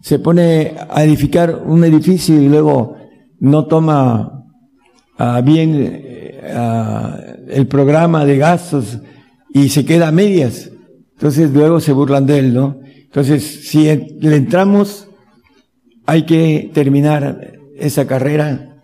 se 0.00 0.20
pone 0.20 0.76
a 0.88 1.02
edificar 1.02 1.60
un 1.66 1.82
edificio 1.82 2.40
y 2.40 2.48
luego 2.48 2.94
no 3.40 3.66
toma 3.66 4.44
ah, 5.18 5.40
bien 5.40 5.74
eh, 5.76 7.36
el 7.48 7.66
programa 7.66 8.24
de 8.24 8.38
gastos 8.38 9.00
y 9.52 9.70
se 9.70 9.84
queda 9.84 10.06
a 10.06 10.12
medias. 10.12 10.70
Entonces 11.14 11.50
luego 11.50 11.80
se 11.80 11.92
burlan 11.92 12.26
de 12.26 12.38
él, 12.38 12.54
¿no? 12.54 12.78
Entonces, 12.94 13.68
si 13.68 13.86
le 13.86 14.36
entramos, 14.36 15.08
hay 16.06 16.26
que 16.26 16.70
terminar 16.72 17.54
esa 17.76 18.06
carrera 18.06 18.76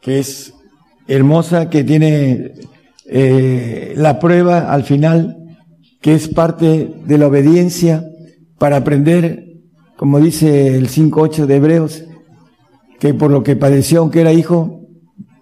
que 0.00 0.20
es 0.20 0.54
hermosa, 1.06 1.68
que 1.68 1.84
tiene 1.84 2.54
eh, 3.08 3.94
la 3.96 4.18
prueba 4.18 4.72
al 4.72 4.84
final, 4.84 5.36
que 6.00 6.14
es 6.14 6.28
parte 6.28 6.92
de 7.04 7.18
la 7.18 7.28
obediencia 7.28 8.04
para 8.58 8.78
aprender, 8.78 9.44
como 9.96 10.20
dice 10.20 10.76
el 10.76 10.88
5.8 10.88 11.46
de 11.46 11.56
Hebreos, 11.56 12.04
que 12.98 13.14
por 13.14 13.30
lo 13.30 13.42
que 13.42 13.56
padeció, 13.56 14.00
aunque 14.00 14.20
era 14.20 14.32
hijo, 14.32 14.80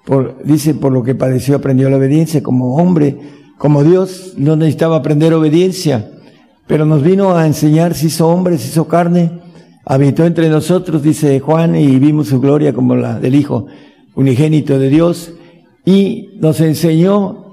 por, 0.04 0.42
dice 0.44 0.74
por 0.74 0.92
lo 0.92 1.02
que 1.02 1.14
padeció 1.14 1.56
aprendió 1.56 1.88
la 1.88 1.96
obediencia. 1.96 2.42
Como 2.42 2.76
hombre, 2.76 3.18
como 3.58 3.84
Dios 3.84 4.34
no 4.36 4.56
necesitaba 4.56 4.96
aprender 4.96 5.32
obediencia, 5.32 6.10
pero 6.66 6.84
nos 6.84 7.02
vino 7.02 7.36
a 7.36 7.46
enseñar, 7.46 7.94
se 7.94 8.06
hizo 8.06 8.28
hombre, 8.28 8.58
se 8.58 8.68
hizo 8.68 8.86
carne, 8.88 9.40
habitó 9.84 10.24
entre 10.24 10.48
nosotros, 10.48 11.02
dice 11.02 11.40
Juan, 11.40 11.76
y 11.76 11.98
vimos 11.98 12.28
su 12.28 12.40
gloria 12.40 12.72
como 12.72 12.96
la 12.96 13.18
del 13.18 13.34
Hijo 13.34 13.66
unigénito 14.14 14.78
de 14.78 14.90
Dios, 14.90 15.32
y 15.84 16.38
nos 16.40 16.60
enseñó 16.60 17.43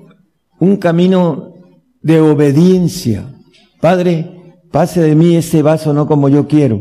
un 0.62 0.78
camino 0.78 1.56
de 2.02 2.22
obediencia. 2.22 3.34
Padre, 3.82 4.30
pase 4.72 5.02
de 5.02 5.16
mí 5.16 5.36
este 5.36 5.64
vaso 5.64 5.92
no 5.92 6.08
como 6.08 6.30
yo 6.30 6.48
quiero, 6.48 6.80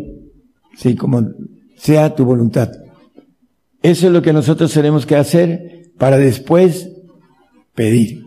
sí, 0.76 0.94
como 0.94 1.26
sea 1.76 2.14
tu 2.14 2.26
voluntad. 2.26 2.70
Eso 3.82 4.06
es 4.06 4.12
lo 4.12 4.20
que 4.20 4.34
nosotros 4.34 4.70
tenemos 4.72 5.06
que 5.06 5.16
hacer 5.16 5.92
para 5.96 6.18
después 6.18 6.90
pedir. 7.74 8.22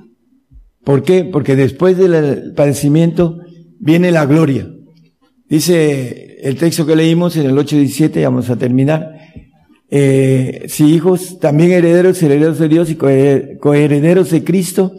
¿Por 0.83 1.03
qué? 1.03 1.23
Porque 1.23 1.55
después 1.55 1.97
del 1.97 2.53
padecimiento 2.55 3.37
viene 3.79 4.11
la 4.11 4.25
gloria. 4.25 4.67
Dice 5.47 6.39
el 6.41 6.57
texto 6.57 6.87
que 6.87 6.95
leímos 6.95 7.37
en 7.37 7.45
el 7.45 7.55
8.17, 7.55 8.23
vamos 8.23 8.49
a 8.49 8.57
terminar. 8.57 9.07
Eh, 9.91 10.65
si 10.67 10.85
hijos, 10.85 11.37
también 11.39 11.71
herederos, 11.71 12.23
herederos 12.23 12.57
de 12.57 12.67
Dios 12.67 12.89
y 12.89 12.95
coherederos 12.95 14.31
de 14.31 14.43
Cristo, 14.43 14.93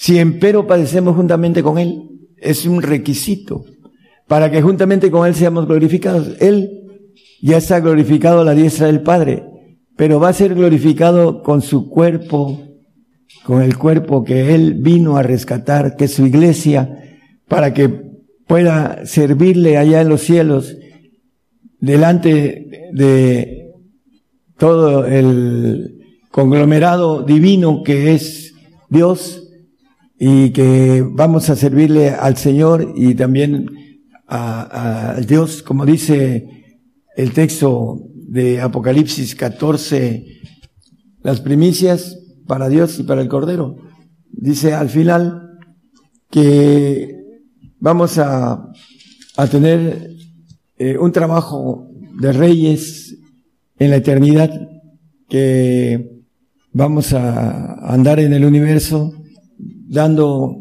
si 0.00 0.18
empero 0.18 0.66
padecemos 0.66 1.14
juntamente 1.14 1.62
con 1.62 1.76
Él, 1.76 2.08
es 2.38 2.64
un 2.64 2.80
requisito 2.80 3.66
para 4.26 4.50
que 4.50 4.62
juntamente 4.62 5.10
con 5.10 5.26
Él 5.26 5.34
seamos 5.34 5.66
glorificados. 5.66 6.40
Él 6.40 6.70
ya 7.42 7.58
está 7.58 7.80
glorificado 7.80 8.40
a 8.40 8.44
la 8.46 8.54
diestra 8.54 8.86
del 8.86 9.02
Padre, 9.02 9.44
pero 9.98 10.18
va 10.18 10.30
a 10.30 10.32
ser 10.32 10.54
glorificado 10.54 11.42
con 11.42 11.60
su 11.60 11.90
cuerpo, 11.90 12.62
con 13.44 13.60
el 13.60 13.76
cuerpo 13.76 14.24
que 14.24 14.54
Él 14.54 14.76
vino 14.78 15.18
a 15.18 15.22
rescatar, 15.22 15.96
que 15.96 16.06
es 16.06 16.14
su 16.14 16.24
iglesia, 16.24 17.20
para 17.46 17.74
que 17.74 17.90
pueda 18.46 19.04
servirle 19.04 19.76
allá 19.76 20.00
en 20.00 20.08
los 20.08 20.22
cielos, 20.22 20.78
delante 21.78 22.88
de 22.94 23.70
todo 24.56 25.04
el 25.04 25.98
conglomerado 26.30 27.22
divino 27.22 27.82
que 27.82 28.14
es 28.14 28.54
Dios 28.88 29.39
y 30.22 30.50
que 30.50 31.02
vamos 31.02 31.48
a 31.48 31.56
servirle 31.56 32.10
al 32.10 32.36
Señor 32.36 32.92
y 32.94 33.14
también 33.14 33.70
a, 34.28 35.16
Dios, 35.26 35.62
como 35.62 35.86
dice 35.86 36.76
el 37.16 37.32
texto 37.32 38.02
de 38.14 38.60
Apocalipsis 38.60 39.34
14, 39.34 40.26
las 41.22 41.40
primicias 41.40 42.18
para 42.46 42.68
Dios 42.68 42.98
y 42.98 43.04
para 43.04 43.22
el 43.22 43.28
Cordero. 43.28 43.76
Dice 44.30 44.74
al 44.74 44.90
final 44.90 45.58
que 46.30 47.16
vamos 47.78 48.18
a, 48.18 48.70
tener 49.50 50.10
eh, 50.76 50.98
un 50.98 51.12
trabajo 51.12 51.88
de 52.20 52.32
reyes 52.34 53.16
en 53.78 53.88
la 53.88 53.96
eternidad 53.96 54.50
que 55.30 56.10
vamos 56.72 57.14
a 57.14 57.90
andar 57.90 58.20
en 58.20 58.34
el 58.34 58.44
universo 58.44 59.14
dando 59.90 60.56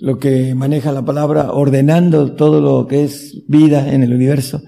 lo 0.00 0.18
que 0.18 0.54
maneja 0.54 0.92
la 0.92 1.04
palabra, 1.04 1.52
ordenando 1.52 2.34
todo 2.34 2.60
lo 2.60 2.86
que 2.86 3.04
es 3.04 3.42
vida 3.48 3.92
en 3.92 4.02
el 4.02 4.14
universo, 4.14 4.62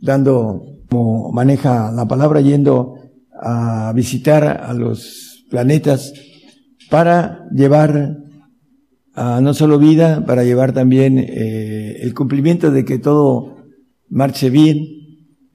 dando 0.00 0.62
como 0.88 1.32
maneja 1.32 1.90
la 1.92 2.06
palabra, 2.06 2.40
yendo 2.40 2.94
a 3.40 3.92
visitar 3.94 4.44
a 4.64 4.72
los 4.72 5.44
planetas 5.50 6.12
para 6.90 7.44
llevar 7.52 8.18
no 9.42 9.52
solo 9.52 9.78
vida, 9.78 10.24
para 10.24 10.44
llevar 10.44 10.72
también 10.72 11.18
eh, 11.18 11.96
el 12.00 12.14
cumplimiento 12.14 12.70
de 12.70 12.84
que 12.84 12.98
todo 12.98 13.56
marche 14.08 14.48
bien. 14.48 14.86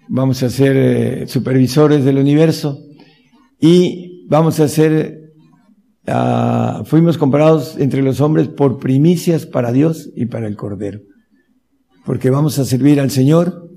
Vamos 0.09 0.43
a 0.43 0.49
ser 0.49 0.75
eh, 0.75 1.27
supervisores 1.27 2.03
del 2.03 2.17
universo 2.17 2.77
y 3.59 4.27
vamos 4.27 4.59
a 4.59 4.67
ser, 4.67 5.22
ah, 6.07 6.83
fuimos 6.85 7.17
comprados 7.17 7.77
entre 7.77 8.01
los 8.01 8.21
hombres 8.21 8.47
por 8.47 8.79
primicias 8.79 9.45
para 9.45 9.71
Dios 9.71 10.09
y 10.15 10.25
para 10.25 10.47
el 10.47 10.55
Cordero. 10.55 10.99
Porque 12.05 12.29
vamos 12.29 12.59
a 12.59 12.65
servir 12.65 12.99
al 12.99 13.11
Señor 13.11 13.69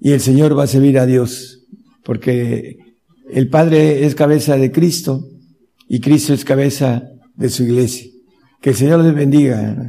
y 0.00 0.12
el 0.12 0.20
Señor 0.20 0.58
va 0.58 0.64
a 0.64 0.68
servir 0.68 0.98
a 0.98 1.06
Dios. 1.06 1.66
Porque 2.04 2.78
el 3.30 3.48
Padre 3.48 4.06
es 4.06 4.14
cabeza 4.14 4.56
de 4.56 4.72
Cristo 4.72 5.24
y 5.88 6.00
Cristo 6.00 6.32
es 6.32 6.44
cabeza 6.44 7.02
de 7.34 7.48
su 7.48 7.64
iglesia. 7.64 8.10
Que 8.60 8.70
el 8.70 8.76
Señor 8.76 9.00
les 9.00 9.14
bendiga. 9.14 9.88